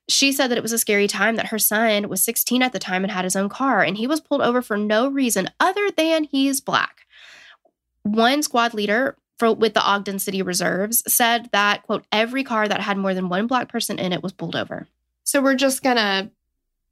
[0.08, 2.78] She said that it was a scary time that her son was 16 at the
[2.78, 5.90] time and had his own car, and he was pulled over for no reason other
[5.90, 7.05] than he's black.
[8.06, 12.80] One squad leader for, with the Ogden City Reserves said that, quote, every car that
[12.80, 14.86] had more than one black person in it was pulled over.
[15.24, 16.30] So we're just gonna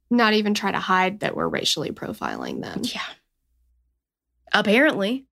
[0.09, 2.81] not even try to hide that we're racially profiling them.
[2.83, 3.01] Yeah.
[4.53, 5.25] Apparently.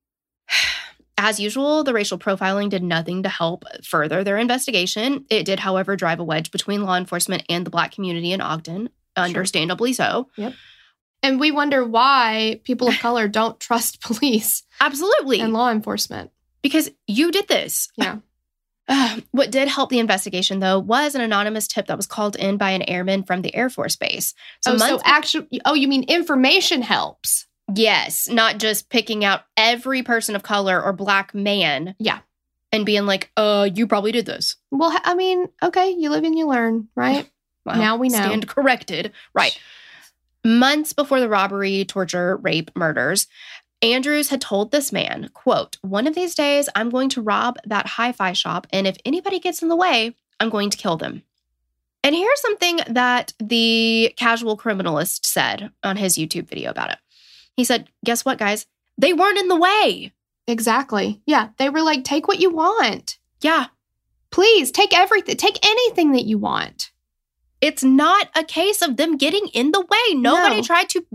[1.18, 5.26] As usual, the racial profiling did nothing to help further their investigation.
[5.30, 8.90] It did, however, drive a wedge between law enforcement and the black community in Ogden,
[9.16, 10.30] understandably so.
[11.24, 15.40] And we wonder why people of color don't trust police Absolutely.
[15.40, 16.32] and law enforcement.
[16.62, 17.90] because you did this.
[17.98, 18.18] Yeah.
[18.86, 22.58] Uh, what did help the investigation, though, was an anonymous tip that was called in
[22.58, 24.34] by an airman from the Air Force Base.
[24.60, 27.48] So, oh, so actually, oh, you mean information helps?
[27.74, 31.96] yes, not just picking out every person of color or black man.
[31.98, 32.20] Yeah.
[32.74, 34.58] And being like, uh, you probably did this.
[34.70, 37.30] Well, I mean, okay, you live and you learn, right?
[37.66, 38.18] Well, Now we know.
[38.18, 39.14] Stand corrected.
[39.34, 39.58] Right.
[40.44, 43.28] Months before the robbery, torture, rape, murders,
[43.82, 47.86] Andrews had told this man, quote, one of these days I'm going to rob that
[47.86, 51.24] hi-fi shop, and if anybody gets in the way, I'm going to kill them.
[52.04, 56.98] And here's something that the casual criminalist said on his YouTube video about it.
[57.56, 58.66] He said, Guess what, guys?
[58.98, 60.14] They weren't in the way.
[60.48, 61.22] Exactly.
[61.26, 61.50] Yeah.
[61.58, 63.18] They were like, take what you want.
[63.42, 63.68] Yeah.
[64.32, 66.92] Please take everything, take anything that you want.
[67.68, 70.14] It's not a case of them getting in the way.
[70.16, 70.62] Nobody No.
[70.64, 71.06] tried to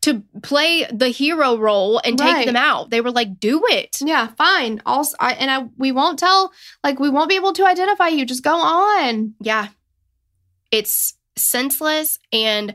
[0.00, 2.46] to play the hero role and take Right.
[2.46, 2.90] them out.
[2.90, 4.82] They were like, "Do it." Yeah, fine.
[4.84, 8.24] Also, I, and I, we won't tell, like, we won't be able to identify you.
[8.26, 9.34] Just go on.
[9.40, 9.68] Yeah.
[10.72, 12.74] It's senseless and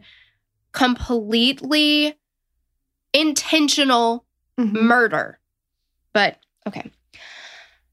[0.72, 2.18] completely
[3.14, 4.26] intentional
[4.60, 4.82] Mhm.
[4.84, 5.40] murder.
[6.14, 6.92] But okay.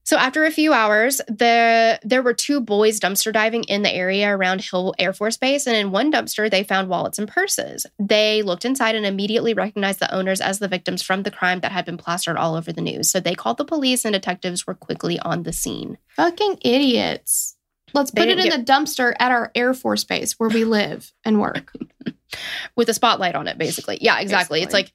[0.05, 4.29] So after a few hours, the there were two boys dumpster diving in the area
[4.29, 7.87] around Hill Air Force Base, and in one dumpster they found wallets and purses.
[7.99, 11.71] They looked inside and immediately recognized the owners as the victims from the crime that
[11.71, 13.09] had been plastered all over the news.
[13.09, 15.97] So they called the police, and detectives were quickly on the scene.
[16.09, 17.57] Fucking idiots.
[17.93, 20.65] Let's They put it in didn't the dumpster at our Air Force base where we
[20.65, 21.73] live and work.
[22.75, 23.97] with a spotlight on it, basically.
[24.01, 24.61] Yeah, exactly.
[24.61, 24.93] It's like,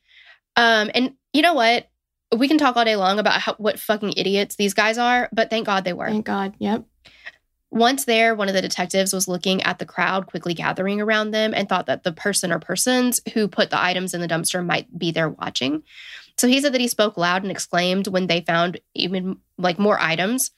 [0.57, 1.89] um, and you know what?
[2.35, 5.51] We can talk all day long about how, what fucking idiots these guys are, but
[5.51, 6.07] thank God they were.
[6.07, 6.55] Thank God.
[6.59, 6.85] Yep.
[7.73, 11.55] Once there, one of the detectives was looking at the crowd quickly gathering around them
[11.55, 14.99] and thought that the person or persons who put the items in the dumpster might
[14.99, 15.83] be there watching.
[16.37, 20.01] So he said that he spoke loud and exclaimed when they found even like more
[20.01, 20.51] items.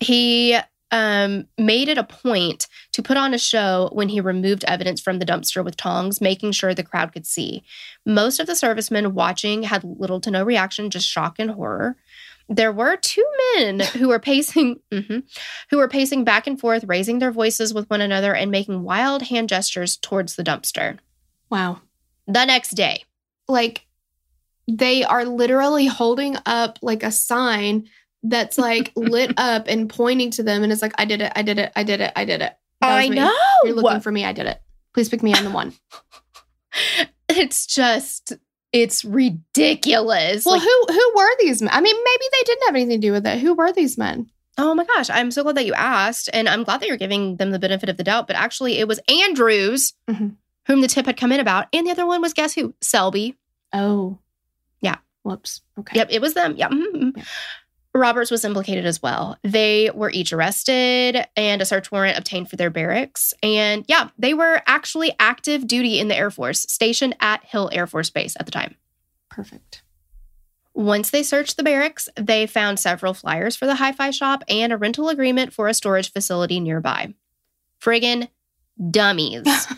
[0.00, 0.56] He
[0.94, 5.18] um, made it a point to put on a show when he removed evidence from
[5.18, 7.64] the dumpster with tongs, making sure the crowd could see.
[8.06, 11.96] Most of the servicemen watching had little to no reaction, just shock and horror.
[12.48, 13.24] There were two
[13.56, 15.24] men who were pacing, mhm,
[15.70, 19.22] who were pacing back and forth, raising their voices with one another and making wild
[19.22, 20.98] hand gestures towards the dumpster.
[21.50, 21.80] Wow.
[22.28, 23.02] The next day,
[23.48, 23.84] Like,
[24.68, 27.88] they are literally holding up like a sign
[28.24, 30.62] that's like lit up and pointing to them.
[30.64, 31.32] And it's like, I did it.
[31.36, 31.70] I did it.
[31.76, 32.12] I did it.
[32.16, 32.52] I did it.
[32.80, 34.24] That I know You're looking for me.
[34.24, 34.60] I did it.
[34.92, 35.32] Please pick me.
[35.34, 35.72] I'm the one.
[37.28, 38.32] it's just
[38.72, 40.44] it's ridiculous.
[40.44, 41.70] Well, Like, who who were these men?
[41.72, 43.38] I mean, maybe they didn't have anything to do with it.
[43.40, 44.30] Who were these men?
[44.56, 47.36] oh my gosh, I'm so glad that you asked, and I'm glad that you're giving
[47.38, 48.28] them the benefit of the doubt.
[48.28, 50.36] But actually, it was Andrews Mhm.
[50.68, 52.72] whom the tip had come in about, and the other one was guess who?
[52.80, 53.36] Selby.
[53.72, 54.18] Oh,
[54.80, 54.98] Yeah.
[55.24, 55.60] Whoops.
[55.78, 55.96] Okay.
[55.96, 56.54] Yep, it was them.
[56.56, 56.70] Yep.
[56.70, 57.16] mhm, mhm.
[57.16, 57.24] Yeah.
[57.96, 59.38] Roberts was implicated as well.
[59.42, 63.32] They were each arrested and a search warrant obtained for their barracks.
[63.42, 67.86] And yeah, they were actually active duty in the Air Force, stationed at Hill Air
[67.86, 68.74] Force Base at the time.
[69.30, 69.82] Perfect.
[70.74, 74.72] Once they searched the barracks, they found several flyers for the hi fi shop and
[74.72, 77.14] a rental agreement for a storage facility nearby.
[77.80, 78.28] Friggin'
[78.90, 79.68] dummies.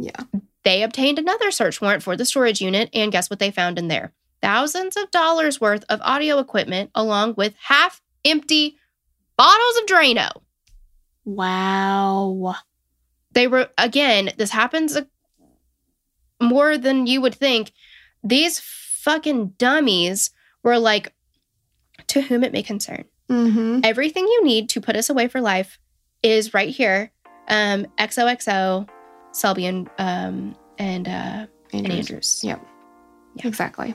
[0.00, 0.40] Yeah.
[0.64, 3.88] They obtained another search warrant for the storage unit, and guess what they found in
[3.88, 4.12] there?
[4.42, 8.76] Thousands of dollars worth of audio equipment, along with half empty
[9.36, 10.30] bottles of Drano.
[11.24, 12.56] Wow.
[13.32, 14.98] They were, again, this happens
[16.40, 17.72] more than you would think.
[18.24, 20.30] These fucking dummies
[20.62, 21.12] were like,
[22.08, 23.04] to whom it may concern.
[23.28, 23.80] Mm-hmm.
[23.84, 25.78] Everything you need to put us away for life
[26.22, 27.12] is right here.
[27.48, 28.88] Um, XOXO,
[29.32, 32.42] Selby, and, um, and, uh, and Andrews.
[32.42, 32.66] Yep.
[33.36, 33.46] Yeah.
[33.46, 33.94] Exactly.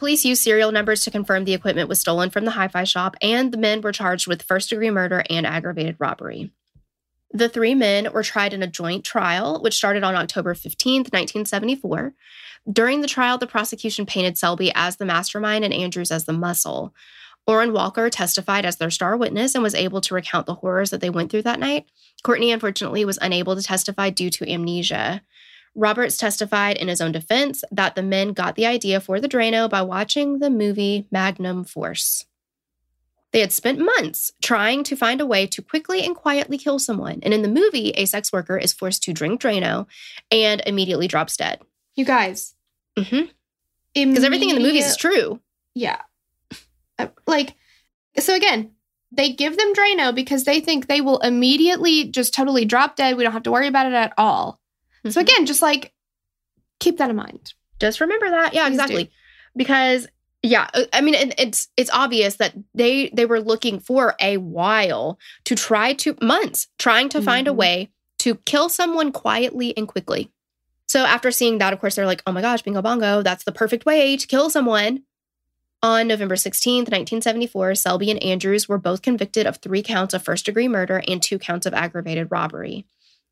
[0.00, 3.16] Police used serial numbers to confirm the equipment was stolen from the hi fi shop,
[3.20, 6.50] and the men were charged with first degree murder and aggravated robbery.
[7.32, 12.14] The three men were tried in a joint trial, which started on October 15th, 1974.
[12.72, 16.94] During the trial, the prosecution painted Selby as the mastermind and Andrews as the muscle.
[17.46, 21.02] Orrin Walker testified as their star witness and was able to recount the horrors that
[21.02, 21.84] they went through that night.
[22.22, 25.20] Courtney, unfortunately, was unable to testify due to amnesia.
[25.74, 29.68] Roberts testified in his own defense that the men got the idea for the Drano
[29.70, 32.26] by watching the movie Magnum Force.
[33.32, 37.20] They had spent months trying to find a way to quickly and quietly kill someone.
[37.22, 39.86] And in the movie, a sex worker is forced to drink Drano
[40.32, 41.60] and immediately drops dead.
[41.94, 42.54] You guys.
[43.94, 45.40] Because everything in the movie is true.
[45.74, 46.00] Yeah.
[46.98, 47.54] Uh, Like,
[48.18, 48.72] so again,
[49.12, 53.16] they give them Drano because they think they will immediately just totally drop dead.
[53.16, 54.59] We don't have to worry about it at all.
[55.08, 55.22] So Mhm.
[55.22, 55.92] again, just like
[56.78, 57.54] keep that in mind.
[57.78, 58.82] just remember that yeah Please do.
[58.82, 59.10] exactly
[59.56, 60.06] because
[60.42, 64.36] yeah uh, i mean it, it's it's obvious that they they were looking for a
[64.38, 67.56] while to try to months trying to find a Mhm.
[67.56, 70.30] way to kill someone quietly and quickly
[70.86, 73.52] so after seeing that of course they're like oh my gosh bingo bongo that's the
[73.52, 75.02] perfect way to kill someone
[75.82, 80.44] on November 16th, 1974, Selby and Andrews were both convicted of three counts of first
[80.44, 82.84] degree murder and two counts of aggravated robbery.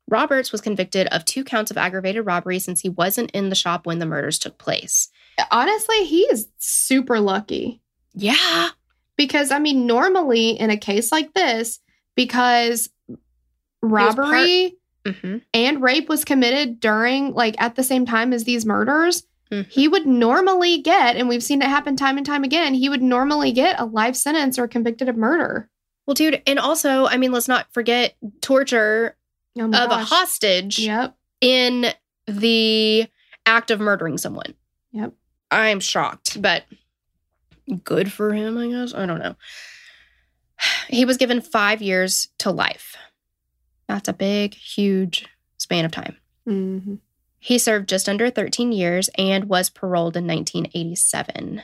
[0.09, 3.85] Roberts was convicted of two counts of aggravated robbery since he wasn't in the shop
[3.85, 5.09] when the murders took place.
[5.51, 7.81] Honestly, he is super lucky
[8.13, 8.69] Yeah.
[9.15, 11.79] because I mean, normally in a case like this,
[12.15, 12.89] because
[13.81, 15.37] was part- robbery Mm-hmm.
[15.53, 19.65] and rape was committed during like at the same time as these murders, Mhm.
[19.69, 23.01] he would normally get, and we've seen it happen time and time again, he would
[23.01, 25.69] normally get a life sentence or convicted of murder.
[26.05, 29.15] Well, dude, and also, I mean, let's not forget torture
[29.57, 31.15] Oh of a hostage Yep.
[31.41, 31.87] in
[32.27, 33.07] the
[33.45, 34.53] act of murdering someone.
[34.91, 35.13] Yep.
[35.51, 36.65] I'm shocked, but
[37.83, 38.93] good for him, I guess.
[38.93, 39.35] I don't know.
[40.89, 42.95] He was given five years to life.
[43.87, 45.25] That's a big, huge
[45.57, 46.17] span of time.
[46.45, 46.95] hmm
[47.39, 51.61] He served just under 13 years and was paroled in 1987.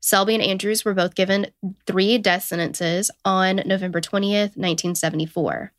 [0.00, 1.46] Selby and Andrews were both given
[1.86, 5.72] three death sentences on November 20th, 1974.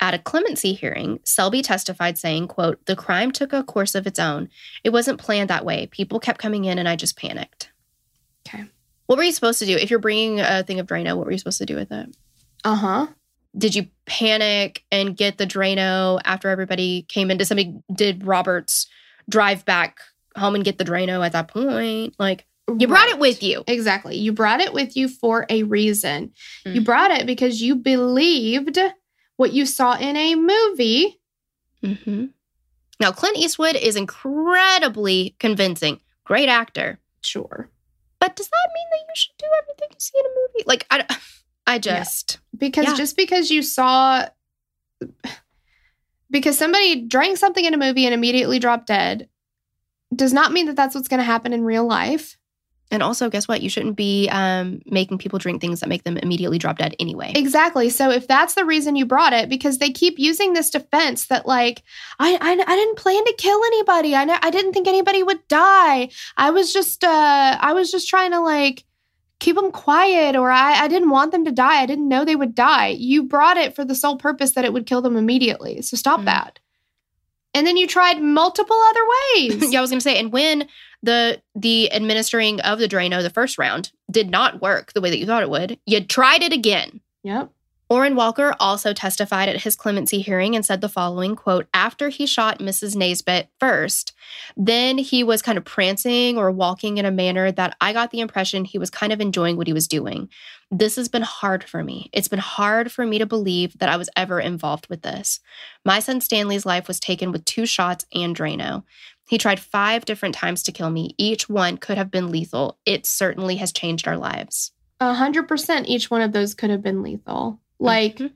[0.00, 4.18] At a clemency hearing, Selby testified saying, quote, "The crime took a course of its
[4.20, 4.48] own.
[4.84, 5.86] It wasn't planned that way.
[5.86, 7.70] People kept coming in and I just panicked."
[8.46, 8.64] Okay.
[9.06, 11.16] What were you supposed to do if you're bringing a thing of Drano?
[11.16, 12.16] What were you supposed to do with it?
[12.64, 13.06] Uh huh.
[13.56, 17.38] Did you panic and get the Drano after everybody came in?
[17.38, 18.86] Did somebody did Roberts
[19.28, 19.98] drive back
[20.36, 22.14] home and get the Drano at that point?
[22.18, 22.46] Like
[22.78, 23.64] you brought it with you.
[23.66, 24.16] Exactly.
[24.16, 26.32] You brought it with you for a reason.
[26.66, 26.84] You Mhm.
[26.84, 28.78] brought it because you believed
[29.38, 31.18] what you saw in a movie.
[31.82, 32.26] hmm
[33.00, 36.00] Now Clint Eastwood is incredibly convincing.
[36.24, 36.98] Great actor.
[37.22, 37.70] Sure.
[38.20, 40.64] But does that mean that you should do everything you see in a movie?
[40.66, 41.16] Like I,
[41.66, 42.94] I just Because Yeah.
[42.96, 44.26] just because you saw,
[46.30, 49.28] because somebody drank something in a movie and immediately dropped dead,
[50.14, 52.36] does not mean that that's what's going to happen in real life.
[52.90, 53.60] And also, guess what?
[53.60, 57.32] You shouldn't be um, making people drink things that make them immediately drop dead anyway.
[57.34, 57.90] Exactly.
[57.90, 61.46] So if that's the reason you brought it, because they keep using this defense that
[61.46, 61.82] like
[62.18, 64.14] I I, I didn't plan to kill anybody.
[64.14, 66.08] I I didn't think anybody would die.
[66.38, 68.84] I was just uh I was just trying to like
[69.38, 71.82] keep them quiet or I I didn't want them to die.
[71.82, 72.88] I didn't know they would die.
[72.88, 75.82] You brought it for the sole purpose that it would kill them immediately.
[75.82, 76.24] So stop Mhm.
[76.24, 76.58] that.
[77.54, 79.00] And then you tried multiple other
[79.36, 79.70] ways.
[79.72, 80.68] yeah, I was going to say, and when
[81.02, 85.18] the the administering of the Drano the first round did not work the way that
[85.18, 87.00] you thought it would, you tried it again.
[87.22, 87.50] Yep.
[87.90, 92.26] Orrin Walker also testified at his clemency hearing and said the following quote, after he
[92.26, 92.94] shot Mrs.
[92.94, 94.12] Naisbitt first,
[94.58, 98.20] then he was kind of prancing or walking in a manner that I got the
[98.20, 100.28] impression he was kind of enjoying what he was doing.
[100.70, 102.10] This has been hard for me.
[102.12, 105.40] It's been hard for me to believe that I was ever involved with this.
[105.82, 108.84] My son Stanley's life was taken with two shots and Drano.
[109.28, 111.14] He tried five different times to kill me.
[111.18, 112.78] Each one could have been lethal.
[112.86, 114.72] It certainly has changed our lives.
[115.00, 117.60] A hundred percent each one of those could have been lethal.
[117.78, 118.32] Like Mhm.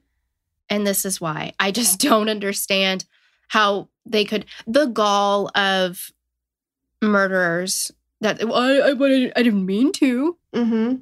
[0.71, 3.05] and this is why I just don't understand
[3.49, 6.13] how they could the gall of
[7.01, 7.91] murderers
[8.21, 10.37] that I I, I, I didn't mean to.
[10.55, 10.95] mm-hmm.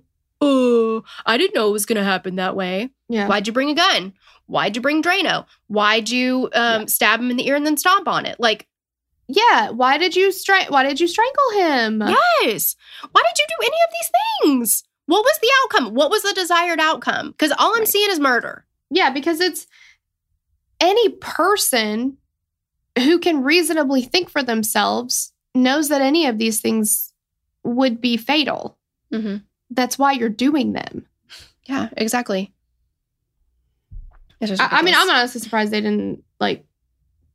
[0.42, 2.88] Oh, I didn't know it was going to happen that way.
[3.10, 3.26] Yeah.
[3.28, 4.14] Why'd you bring a gun?
[4.46, 5.44] Why'd you bring Drano?
[5.66, 6.86] Why'd you um, Yeah.
[6.86, 8.40] stab him in the ear and then stomp on it?
[8.40, 8.66] Like,
[9.32, 9.70] Yeah.
[9.70, 12.02] Why did you strike why did you strangle him?
[12.42, 12.76] yes.
[13.12, 14.10] Why did you do any of these
[14.42, 14.84] things?
[15.06, 15.94] What was the outcome?
[15.94, 17.30] What was the desired outcome?
[17.32, 17.88] Because all I'm Right.
[17.88, 18.64] seeing is murder.
[18.90, 19.66] Yeah, because it's
[20.80, 22.16] any person
[22.98, 27.12] who can reasonably think for themselves knows that any of these things
[27.64, 28.78] would be fatal.
[29.12, 29.38] Mm-hmm.
[29.70, 31.06] That's why you're doing them.
[31.66, 32.52] Yeah, exactly.
[34.42, 34.94] I, I mean.
[34.96, 36.64] I'm honestly surprised they didn't like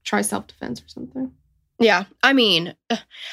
[0.04, 1.32] try self defense or something.
[1.80, 2.74] Yeah, I mean,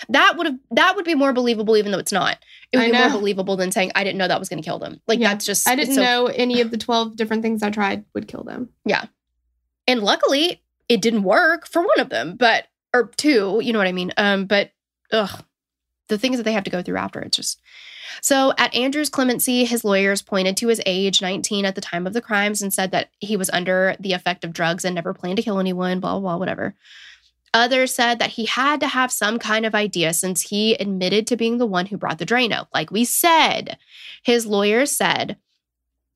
[0.09, 2.39] that would have that would be more believable, even though it's not.
[2.73, 4.67] It would I be more believable than saying I didn't know that was going to
[4.69, 5.01] kill them.
[5.07, 7.71] Like Yeah, that's just I didn't so- know any of the 12 different things I
[7.71, 8.71] tried would kill them.
[8.85, 9.05] Yeah,
[9.87, 13.61] and luckily, it didn't work for one of them, but or two.
[13.63, 14.13] You know what I mean?
[14.17, 14.73] Um, but
[15.13, 15.45] ugh,
[16.09, 17.61] the things that they have to go through after it's just.
[18.21, 22.13] So at Andrew's clemency, his lawyers pointed to his age, 19 at the time of
[22.13, 25.37] the crimes, and said that he was under the effect of drugs and never planned
[25.39, 26.01] to kill anyone.
[26.01, 26.75] Blah blah, blah whatever.
[27.55, 31.37] Others said that he had to have some kind of idea since he admitted to
[31.37, 32.67] being the one who brought the Drano.
[32.73, 33.77] Like we said,
[34.23, 35.37] his lawyers said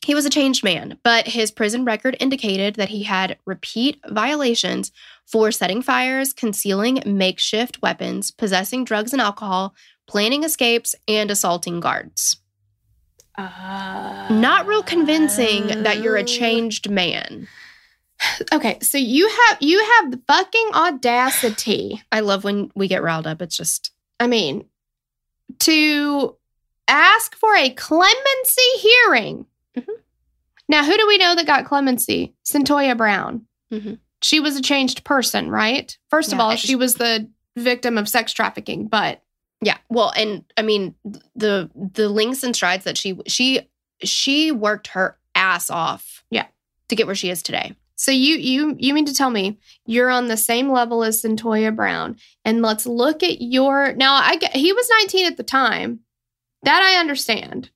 [0.02, 4.92] he was a changed man, but his prison record indicated that he had repeat violations
[5.26, 9.74] for setting fires, concealing makeshift weapons, possessing drugs and alcohol,
[10.06, 12.36] planning escapes, and assaulting guards.
[13.36, 16.24] Not real convincing that you're a oh.
[16.24, 17.48] changed man.
[18.52, 22.02] Okay, so you have you have the fucking audacity.
[22.10, 23.42] I love when we get riled up.
[23.42, 24.64] It's just, I mean,
[25.60, 26.36] to
[26.88, 29.46] ask for a clemency hearing.
[29.76, 29.86] Mhm.
[30.68, 32.34] Now, who do we know that got clemency?
[32.44, 33.46] Cyntoia Brown.
[33.72, 33.98] Mhm.
[34.22, 35.96] She was a changed person, right?
[36.08, 39.22] First of all, I she was the victim of sex trafficking, but
[39.60, 39.78] yeah.
[39.88, 40.94] Well, and I mean
[41.34, 43.60] the the links and strides that she she
[44.02, 46.24] she worked her ass off.
[46.30, 46.46] Yeah.
[46.88, 47.74] To get where she is today.
[47.96, 51.74] So you you you mean to tell me you're on the same level as Cyntoia
[51.74, 52.16] Brown?
[52.44, 54.14] And let's look at your now.
[54.14, 56.00] I get, he was 19 at the time.
[56.62, 57.70] That I understand.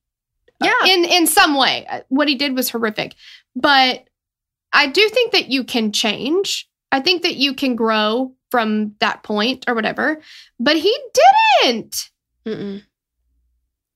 [0.62, 0.72] Yeah.
[0.86, 3.14] in in some way Uh, what he did was horrific
[3.56, 4.06] but
[4.74, 9.22] i do think that you can change i think that you can grow from that
[9.22, 10.20] point or whatever
[10.58, 10.94] but he
[11.62, 12.10] didn't
[12.46, 12.82] Mm-mm.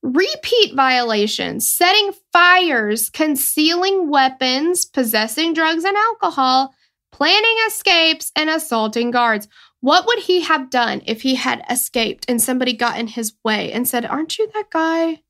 [0.05, 6.73] Repeat violations setting fires concealing weapons possessing drugs and alcohol
[7.11, 9.47] planning escapes and assaulting guards
[9.81, 13.71] what would he have done if he had escaped and somebody got in his way
[13.71, 15.21] and said aren't you that guy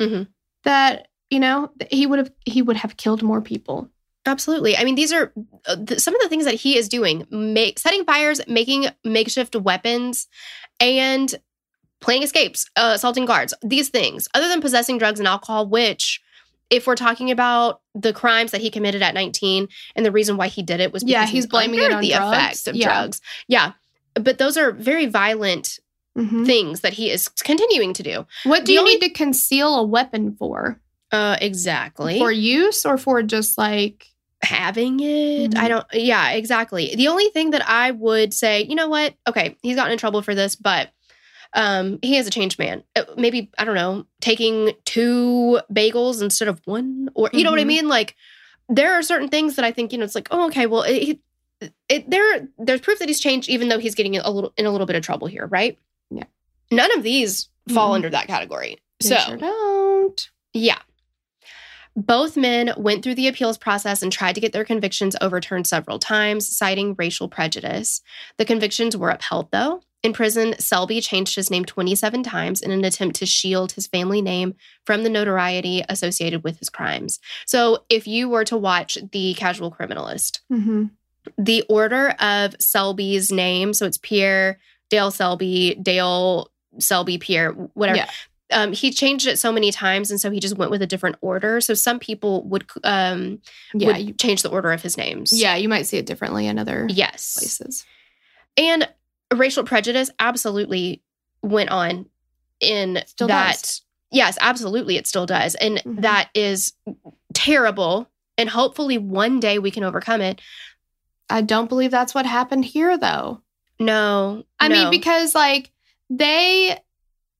[0.00, 0.26] Mhm.
[0.64, 3.88] that you know he would have he would have killed more people
[4.24, 4.76] Absolutely.
[4.76, 5.32] I mean, these are
[5.66, 10.28] uh, some of the things that he is doing: make, setting fires, making makeshift weapons,
[10.78, 11.34] and
[12.02, 13.54] planning escapes, uh, assaulting guards.
[13.62, 16.20] These things, other than possessing drugs and alcohol, which,
[16.68, 20.48] if we're talking about the crimes that he committed at 19, and the reason why
[20.48, 22.36] he did it was because Yeah, he he's blaming it on the drugs.
[22.36, 22.86] effect of Yeah.
[22.86, 23.20] drugs.
[23.48, 23.72] Yeah,
[24.14, 25.78] but those are very violent
[26.18, 26.44] Mhm.
[26.44, 28.26] things that he is continuing to do.
[28.44, 30.78] what do The you only- need to conceal a weapon for
[31.10, 32.18] Uh, exactly.
[32.18, 34.08] for use or for just like
[34.42, 35.52] having it.
[35.52, 35.58] Mhm.
[35.58, 36.94] I don't, yeah, exactly.
[36.96, 39.14] The only thing that I would say, you know what?
[39.28, 40.90] Okay, he's gotten in trouble for this, but
[41.54, 42.82] um, he is a changed man.
[42.96, 47.60] Uh, Maybe, I don't know, taking two bagels instead of one, or you know what
[47.60, 47.66] I Mhm.
[47.68, 47.88] mean?
[47.88, 48.16] Like,
[48.68, 51.18] there are certain things that I think, you know, it's like, oh, okay, well, it,
[51.88, 54.70] it, there, there's proof that he's changed, even though he's getting a little in a
[54.70, 55.78] little bit of trouble here, right?
[56.10, 56.24] Yeah.
[56.70, 57.94] None of these fall Mhm.
[57.96, 58.78] under that category.
[59.00, 60.30] They so, sure don't.
[60.54, 60.78] yeah.
[61.94, 65.98] Both men went through the appeals process and tried to get their convictions overturned several
[65.98, 68.00] times, citing racial prejudice.
[68.38, 69.82] The convictions were upheld, though.
[70.02, 74.20] In prison, Selby changed his name 27 times in an attempt to shield his family
[74.20, 77.20] name from the notoriety associated with his crimes.
[77.46, 80.86] So, if you were to watch The Casual Criminalist, Mm-hmm.
[81.38, 84.58] the order of Selby's name, so it's Pierre,
[84.90, 86.50] Dale Selby, Dale
[86.80, 87.98] Selby, Pierre, whatever.
[87.98, 88.10] Yeah.
[88.50, 91.16] Um, he changed it so many times, and so he just went with a different
[91.22, 91.60] order.
[91.62, 93.38] So some people would um
[93.72, 95.32] Yeah, would you, change the order of his names.
[95.32, 97.34] yeah, you might see it differently in other Yes.
[97.38, 97.86] places.
[98.58, 98.86] And
[99.36, 101.02] racial prejudice absolutely
[101.42, 102.06] went on
[102.60, 103.52] in Still that.
[103.60, 103.82] does.
[104.10, 106.02] Yes, absolutely, it still does, and Mhm.
[106.02, 106.74] that is
[107.34, 108.08] terrible.
[108.38, 110.40] And hopefully, one day we can overcome it.
[111.30, 113.40] I don't believe that's what happened here, though.
[113.78, 114.74] No, I no.
[114.74, 115.70] mean, because like
[116.10, 116.78] they,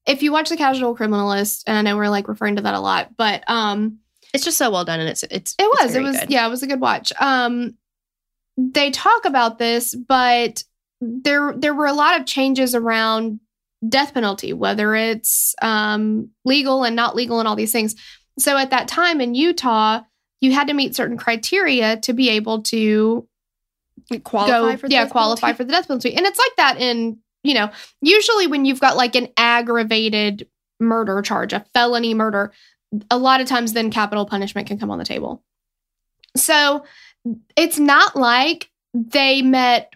[0.06, 2.80] if you watch the Casual Criminalist, and I know we're like referring to that a
[2.80, 3.98] lot, but um,
[4.32, 6.30] it's just so well done, and it's it's it it's was, it was, good.
[6.30, 7.12] yeah, it was a good watch.
[7.20, 7.74] Um,
[8.56, 10.64] they talk about this, but
[11.02, 13.40] there there were a lot of changes around
[13.88, 17.96] death penalty, whether it's um legal and not legal, and all these things.
[18.38, 20.02] So at that time in Utah,
[20.40, 23.26] you had to meet certain criteria to be able to
[24.24, 25.56] qualify go, for the yeah qualify penalty?
[25.56, 28.96] for the death penalty and it's like that in you know usually when you've got
[28.96, 30.46] like an aggravated
[30.80, 32.52] murder charge a felony murder
[33.10, 35.42] a lot of times then capital punishment can come on the table
[36.36, 36.84] so
[37.56, 39.94] it's not like they met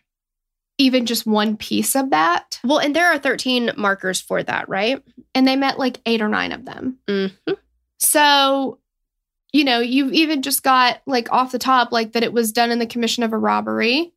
[0.78, 5.02] even just one piece of that Well, and there are 13 markers for that, right?
[5.34, 7.52] and they met like eight or nine of them Mm-hmm.
[7.98, 8.78] so
[9.52, 12.70] you know you've even just got like off the top like that it was done
[12.70, 14.12] in the commission of a robbery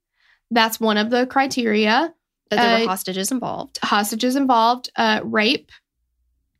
[0.51, 2.13] that's one of the criteria
[2.49, 3.77] That there Uh, were hostages involved.
[3.83, 5.71] hostages involved, uh, rape,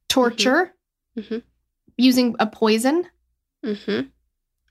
[0.08, 0.74] torture,
[1.18, 1.42] Mhm.
[1.98, 3.08] using a poison.
[3.66, 4.08] Mm-hmm.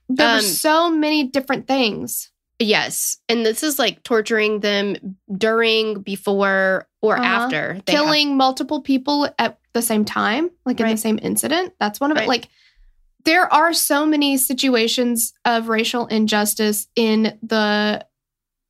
[0.09, 2.31] There Um, were so many different things.
[2.61, 7.23] Yes, and this is like torturing them during, before, or Uh-huh.
[7.25, 11.73] after they have- Killing multiple people at the same time, like in the same incident.
[11.79, 12.25] That's one of Right.
[12.25, 12.27] it.
[12.29, 12.49] Like,
[13.25, 18.05] there are so many situations of racial injustice in the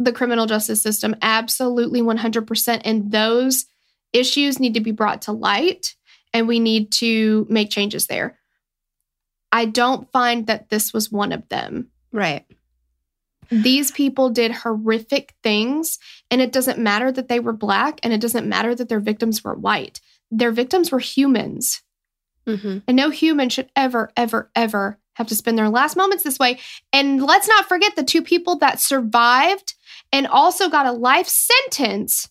[0.02, 1.14] the criminal justice system.
[1.22, 2.84] Absolutely, one hundred percent.
[2.86, 3.66] And those
[4.14, 5.96] issues need to be brought to light,
[6.34, 8.40] and we need to make changes there.
[9.52, 11.90] I don't find that this was one of them.
[12.12, 12.46] right.
[13.52, 15.98] These people did horrific things
[16.30, 19.44] and it doesn't matter that they were black and it doesn't matter that their victims
[19.44, 20.00] were white
[20.32, 21.82] their victims were humans
[22.48, 22.80] Mm-hmm.
[22.88, 26.58] and no human should ever ever ever have to spend their last moments this way
[26.94, 29.76] and let's not forget the two people that survived
[30.12, 32.30] and also got a life sentence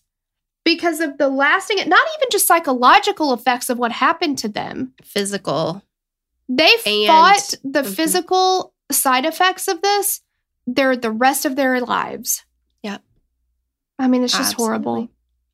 [0.65, 5.83] because of the lasting not even just psychological effects of what happened to them Physical.
[6.49, 7.95] they And- fought the Mhm.
[7.95, 10.21] physical side effects of this
[10.75, 12.45] their the rest of their lives.
[12.83, 13.01] Yep.
[13.97, 15.09] I mean, it's just horrible.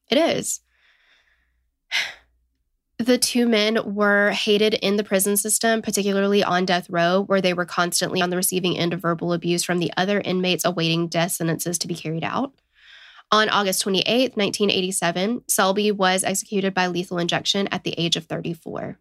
[0.10, 0.62] It is.
[2.98, 7.54] The two men were hated in the prison system, particularly on death row, where they
[7.54, 11.34] were constantly on the receiving end of verbal abuse from the other inmates awaiting death
[11.34, 12.54] sentences to be carried out.
[13.32, 18.98] On August 28th, 1987, Selby was executed by lethal injection at the age of 34.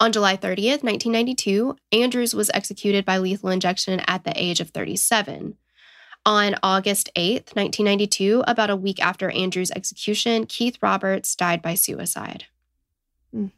[0.00, 5.56] On July 30th, 1992, Andrews was executed by lethal injection at the age of 37.
[6.26, 12.44] On August 8th, 1992, about a week after Andrew's execution, Keith Roberts died by suicide.
[13.34, 13.52] Mm.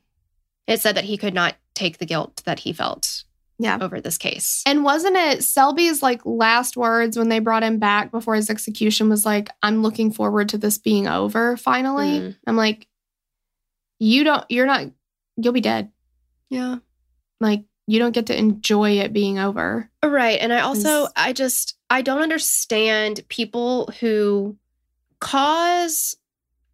[0.66, 3.22] It said that he could not take the guilt that he felt
[3.58, 3.78] Yeah.
[3.80, 4.62] over this case.
[4.66, 9.08] And wasn't it Selby's like last words when they brought him back before his execution
[9.08, 12.20] was like, I'm looking forward to this being over finally?
[12.20, 12.36] Mhm.
[12.46, 12.88] I'm like,
[13.98, 14.86] you don't, you're not,
[15.36, 15.90] you'll be dead.
[16.50, 16.76] Yeah.
[17.40, 19.88] Like, you don't get to enjoy it being over.
[20.02, 20.38] Uh, right.
[20.40, 24.56] And I also, I just, I don't understand people who
[25.20, 26.16] cause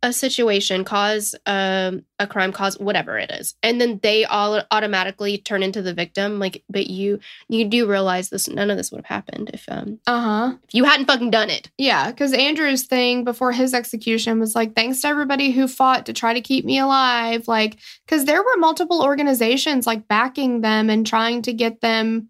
[0.05, 5.39] a situation, cause um, a crime, cause whatever it is, and then they all automatically
[5.39, 6.39] turn into the victim.
[6.41, 8.49] Like, but you, you do realize this.
[8.49, 10.55] None of this would have happened if, um, Uh huh.
[10.65, 11.71] if you hadn't fucking done it.
[11.79, 16.13] Yeah, because Andrew's thing before his execution was like, thanks to everybody who fought to
[16.13, 17.47] try to keep me alive.
[17.47, 22.29] Like, because there were multiple organizations like backing them and trying to get them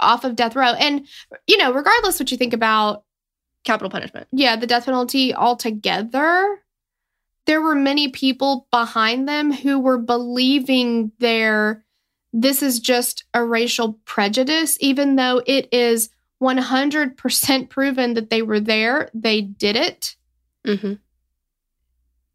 [0.00, 0.72] off of death row.
[0.72, 1.06] And,
[1.46, 3.04] you know, regardless what you think about,
[3.64, 4.26] Capital punishment.
[4.32, 6.58] yeah, the death penalty altogether,
[7.46, 11.84] there were many people behind them who were believing their
[12.32, 16.08] this is just a racial prejudice, even though it is
[16.42, 20.16] 100% proven that they were there, they did it.
[20.66, 20.94] Mm-hmm.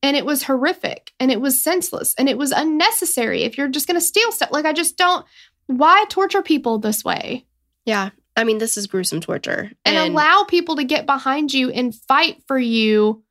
[0.04, 3.88] and it was horrific and it was senseless and it was unnecessary if you're just
[3.88, 5.26] going to steal stuff like i just don't
[5.68, 7.46] why torture people this way
[7.86, 8.10] Yeah.
[8.36, 9.72] I mean, this is gruesome torture.
[9.86, 13.24] and, allow people to get behind you and fight for you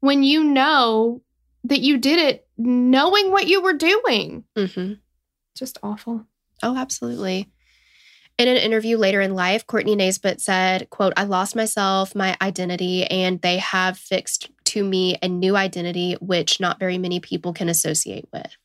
[0.00, 1.22] when you know
[1.64, 4.98] that you did it knowing what you were doing Mhm.
[5.56, 6.26] just awful
[6.62, 7.48] Oh, absolutely.
[8.36, 13.04] In an interview later in life, Courtney Naisbitt said, quote, I lost myself, my identity,
[13.04, 17.68] and they have fixed to me a new identity, which not very many people can
[17.68, 18.56] associate with.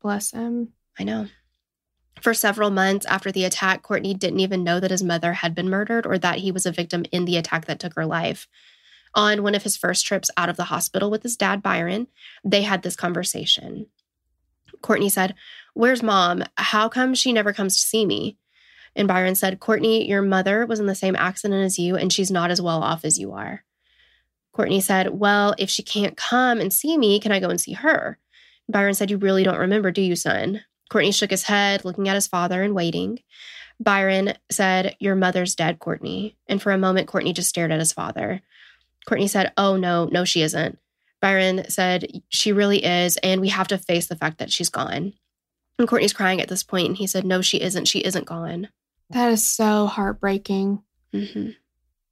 [0.00, 1.28] bless him I know.
[2.20, 5.68] For several months after the attack, Courtney didn't even know that his mother had been
[5.68, 8.46] murdered or that he was a victim in the attack that took her life.
[9.14, 12.06] On one of his first trips out of the hospital with his dad, Byron,
[12.44, 13.86] they had this conversation.
[14.80, 15.34] Courtney said,
[15.74, 16.44] Where's mom?
[16.56, 18.38] How come she never comes to see me?
[18.94, 22.30] And Byron said, Courtney, your mother was in the same accident as you, and she's
[22.30, 23.64] not as well off as you are.
[24.52, 27.72] Courtney said, Well, if she can't come and see me, can I go and see
[27.72, 28.18] her?
[28.68, 30.62] Byron said, You really don't remember, do you, son?
[30.90, 33.20] Courtney shook his head, looking at his father and waiting.
[33.80, 36.36] Byron said, Your mother's dead, Courtney.
[36.46, 38.42] And for a moment, Courtney just stared at his father.
[39.06, 40.78] Courtney said, Oh, no, no, she isn't.
[41.20, 45.12] Byron said, She really is, and we have to face the fact that she's gone.
[45.78, 47.86] And Courtney's crying at this point, and he said, No, she isn't.
[47.86, 48.68] She isn't gone.
[49.10, 50.82] that is so heartbreaking
[51.12, 51.50] hmm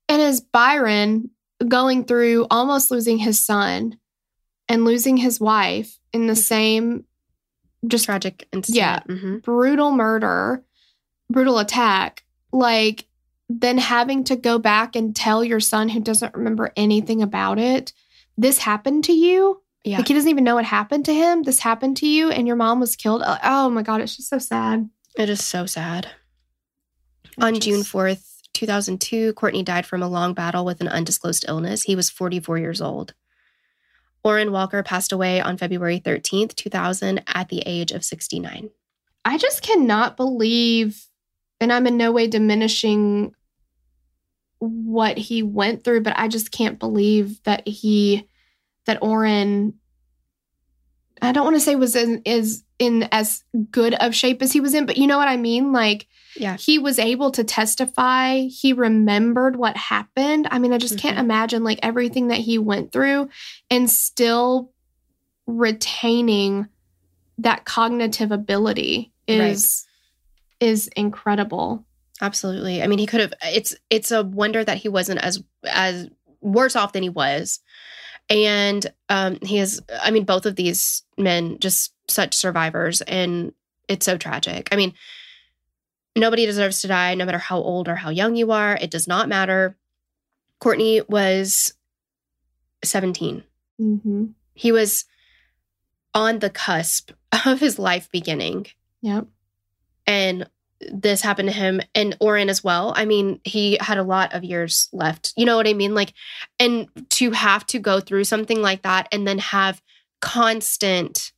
[0.08, 1.30] and as byron
[1.66, 3.96] going through almost losing his son
[4.68, 7.04] and losing his wife in the same
[7.86, 8.76] just Tragic incident.
[8.76, 9.00] Yeah.
[9.06, 10.62] hmm brutal murder,
[11.30, 13.06] brutal attack, like
[13.50, 17.92] then having to go back and tell your son who doesn't remember anything about it,
[18.38, 19.60] this happened to you.
[19.82, 19.98] Yeah.
[19.98, 21.42] Like he doesn't even know what happened to him.
[21.42, 23.22] This happened to you and your mom was killed.
[23.26, 24.88] Oh, oh my God, it's just so sad.
[25.16, 26.08] It is so sad.
[27.40, 31.82] On Just- June 4th, 2002, Courtney died from a long battle with an undisclosed illness.
[31.82, 33.14] He was 44 years old.
[34.22, 38.70] Orrin Walker passed away on February 13th, 2000, at the age of 69.
[39.24, 41.06] I just cannot believe,
[41.60, 43.34] and I'm in no way diminishing
[44.60, 48.28] what he went through, but I just can't believe that he,
[48.86, 49.74] that Orrin,
[51.20, 54.60] I don't want to say was in is in as good of shape as he
[54.60, 55.70] was in, but you know what I mean?
[55.72, 56.56] Like Yeah.
[56.56, 58.38] he was able to testify.
[58.46, 60.48] He remembered what happened.
[60.50, 61.24] I mean, I just can't Mhm.
[61.24, 63.28] imagine like everything that he went through
[63.70, 64.72] and still
[65.46, 66.68] retaining
[67.38, 69.86] that cognitive ability is
[70.58, 71.84] is incredible.
[72.20, 72.82] Absolutely.
[72.82, 76.08] I mean, he could have it's it's a wonder that he wasn't as as
[76.40, 77.60] worse off than he was.
[78.28, 83.52] And um he is I mean both of these men just such survivors and
[83.88, 84.68] it's so tragic.
[84.70, 84.94] I mean,
[86.16, 88.76] nobody deserves to die no matter how old or how young you are.
[88.80, 89.76] It does not matter.
[90.60, 91.74] Courtney was
[92.84, 93.42] 17.
[93.80, 94.24] Mm-hmm.
[94.54, 95.04] He was
[96.14, 97.12] on the cusp
[97.46, 98.66] of his life beginning
[99.02, 99.26] Yep.
[100.06, 100.48] and
[100.92, 102.92] this happened to him and Orrin as well.
[102.96, 105.32] I mean, he had a lot of years left.
[105.36, 105.94] You know what I mean?
[105.94, 106.14] Like,
[106.58, 109.82] and to have to go through something like that and then have
[110.20, 111.32] constant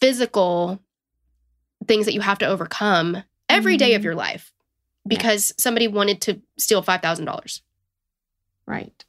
[0.00, 0.80] physical
[1.86, 4.04] things that you have to overcome every day of Mhm.
[4.04, 4.52] your life
[5.06, 7.60] because somebody wanted to steal $5,000.
[8.66, 9.04] Right.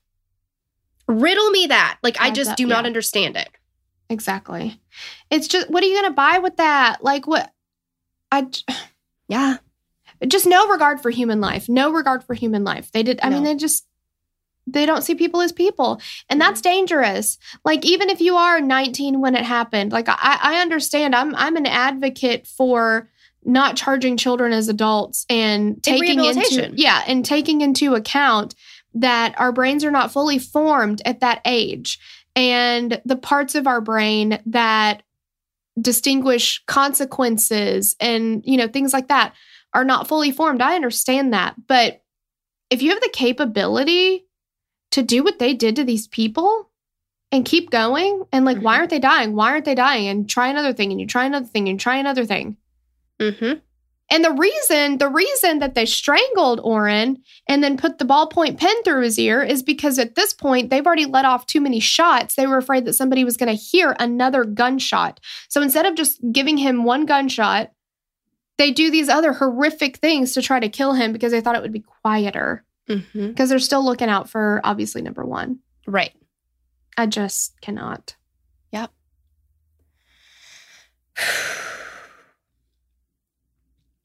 [1.07, 1.99] Riddle me that.
[2.03, 3.49] Like, I Adds just do not understand it.
[4.09, 4.79] Exactly.
[5.29, 7.03] It's just what are you going to buy with that?
[7.03, 7.51] Like what
[8.31, 8.47] I
[9.27, 9.57] Yeah.
[10.27, 11.69] just no regard for human life.
[11.69, 12.91] No regard for human life.
[12.91, 13.85] They did I mean they just
[14.65, 16.01] they don't see people as people.
[16.29, 16.75] And that's mm-hmm.
[16.75, 17.37] dangerous.
[17.65, 21.15] Like even if you are 19 when it happened, like I I understand.
[21.15, 23.09] I'm I'm an advocate for
[23.45, 28.55] not charging children as adults and taking into yeah, and taking into account
[28.93, 31.99] that our brains are not fully formed at that age
[32.35, 35.03] and the parts of our brain that
[35.79, 39.33] distinguish consequences and you know things like that
[39.73, 40.61] are not fully formed.
[40.61, 41.55] I understand that.
[41.67, 42.01] But
[42.69, 44.25] if you have the capability
[44.91, 46.69] to do what they did to these people
[47.31, 48.79] and keep going and like why Mhm.
[48.79, 49.35] aren't they dying?
[49.35, 50.07] Why aren't they dying?
[50.07, 52.57] And try another thing and you try another thing and try another thing.
[53.19, 53.59] Mm-hmm.
[54.09, 58.83] And the reason, the reason that they strangled Orrin and then put the ballpoint pen
[58.83, 62.35] through his ear is because at this point they've already let off too many shots.
[62.35, 65.19] They were afraid that somebody was going to hear another gunshot.
[65.49, 67.71] So instead of just giving him one gunshot,
[68.57, 71.61] they do these other horrific things to try to kill him because they thought it
[71.61, 72.63] would be quieter.
[72.87, 73.29] Mm-hmm.
[73.29, 75.59] Because they're still looking out for obviously number one.
[75.87, 76.13] Right.
[76.97, 78.15] I just cannot.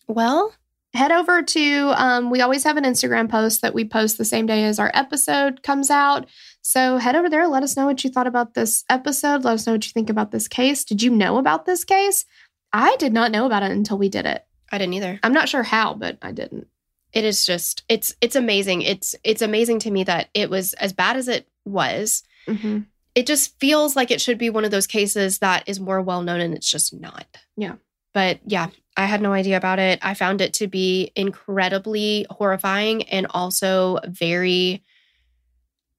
[0.09, 0.53] Well,
[0.95, 4.47] head over to, um, we always have an Instagram post that we post the same
[4.47, 6.27] day as our episode comes out.
[6.63, 9.45] So head over there, let us know what you thought about this episode.
[9.45, 10.85] Let us know what you think about this case.
[10.85, 12.25] Did you know about this case?
[12.73, 14.45] I did not know about it until we did it.
[14.71, 15.21] I didn't either.
[15.23, 16.67] I'm not sure how, but I didn't.
[17.13, 18.83] It is just it's it's amazing.
[18.83, 22.23] It's it's amazing to me that it was as bad as it was.
[22.47, 22.81] Mm-hmm.
[23.15, 26.23] It just feels like it should be one of those cases that is more well
[26.23, 27.27] known and it's just not.
[27.57, 27.77] Yeah.
[28.19, 30.01] But yeah, I had no idea about it.
[30.03, 34.83] I found it to be incredibly horrifying and also very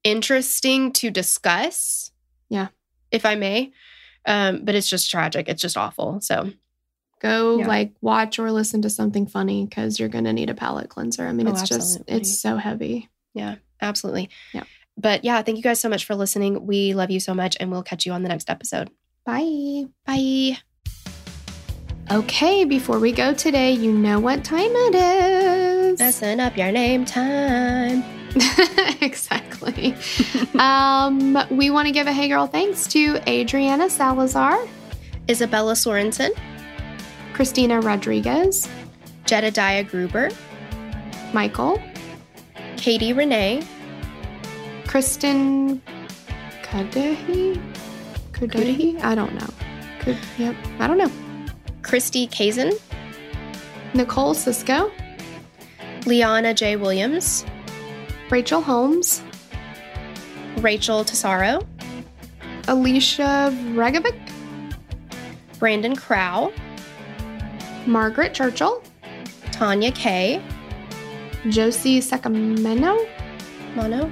[0.04, 2.12] interesting to discuss.
[2.50, 2.68] Yeah.
[3.10, 3.72] If I may.
[4.26, 5.48] Um, but it's just tragic.
[5.48, 6.20] It's just awful.
[6.20, 6.52] So
[7.22, 7.66] Go Yeah.
[7.68, 11.26] like watch or listen to something funny because you're gonna need a palate cleanser.
[11.26, 13.08] I mean, Oh, it's just it's so heavy.
[13.34, 14.28] yeah, absolutely.
[14.54, 14.64] Yeah.
[14.98, 16.66] But yeah, thank you guys so much for listening.
[16.66, 18.90] We love you so much and we'll catch you on the next episode.
[19.24, 19.84] Bye.
[20.06, 20.58] Bye.
[22.12, 26.00] Okay, before we go today, you know what time it is.
[26.00, 28.02] Messing up your name time.
[29.00, 29.94] exactly.
[30.58, 34.58] um, we want to give a hey girl thanks to Adriana Salazar,
[35.28, 36.30] Isabella Sorensen,
[37.32, 38.68] Christina Rodriguez,
[39.24, 40.30] Jedediah Gruber,
[41.32, 41.80] Michael,
[42.76, 43.64] Katie Renee,
[44.88, 45.80] Kristen
[46.64, 47.62] Kudahi?
[48.32, 49.00] Kudahi?
[49.00, 49.48] I don't know.
[50.00, 51.29] Could, yep, I don't know.
[51.82, 52.72] Christy Kazin,
[53.94, 54.90] Nicole Cisco,
[56.06, 56.76] Liana J.
[56.76, 57.44] Williams,
[58.30, 59.22] Rachel Holmes,
[60.58, 61.66] Rachel Tesaro,
[62.68, 64.18] Alicia Regovic,
[65.58, 66.52] Brandon Crow,
[67.86, 68.82] Margaret Churchill,
[69.52, 70.42] Tanya Kay,
[71.48, 73.06] Josie Sacameno,
[73.74, 74.10] Mono,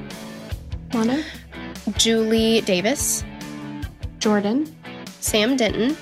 [0.92, 1.22] Mono,
[1.96, 3.24] Julie Davis,
[4.18, 4.66] Jordan,
[5.20, 5.96] Sam Denton,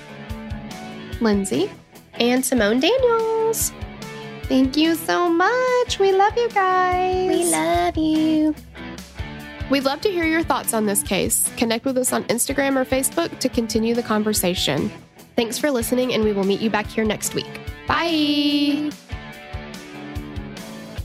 [1.21, 1.69] Lindsay.
[2.19, 3.71] and Simone Daniels.
[4.43, 5.99] Thank you so much.
[5.99, 7.27] We love you guys.
[7.27, 8.55] We love you.
[9.69, 11.49] We'd love to hear your thoughts on this case.
[11.57, 14.89] Connect with us on Instagram or Facebook to continue the conversation.
[15.35, 17.59] Thanks for listening, and we will meet you back here next week.
[17.87, 18.91] Bye.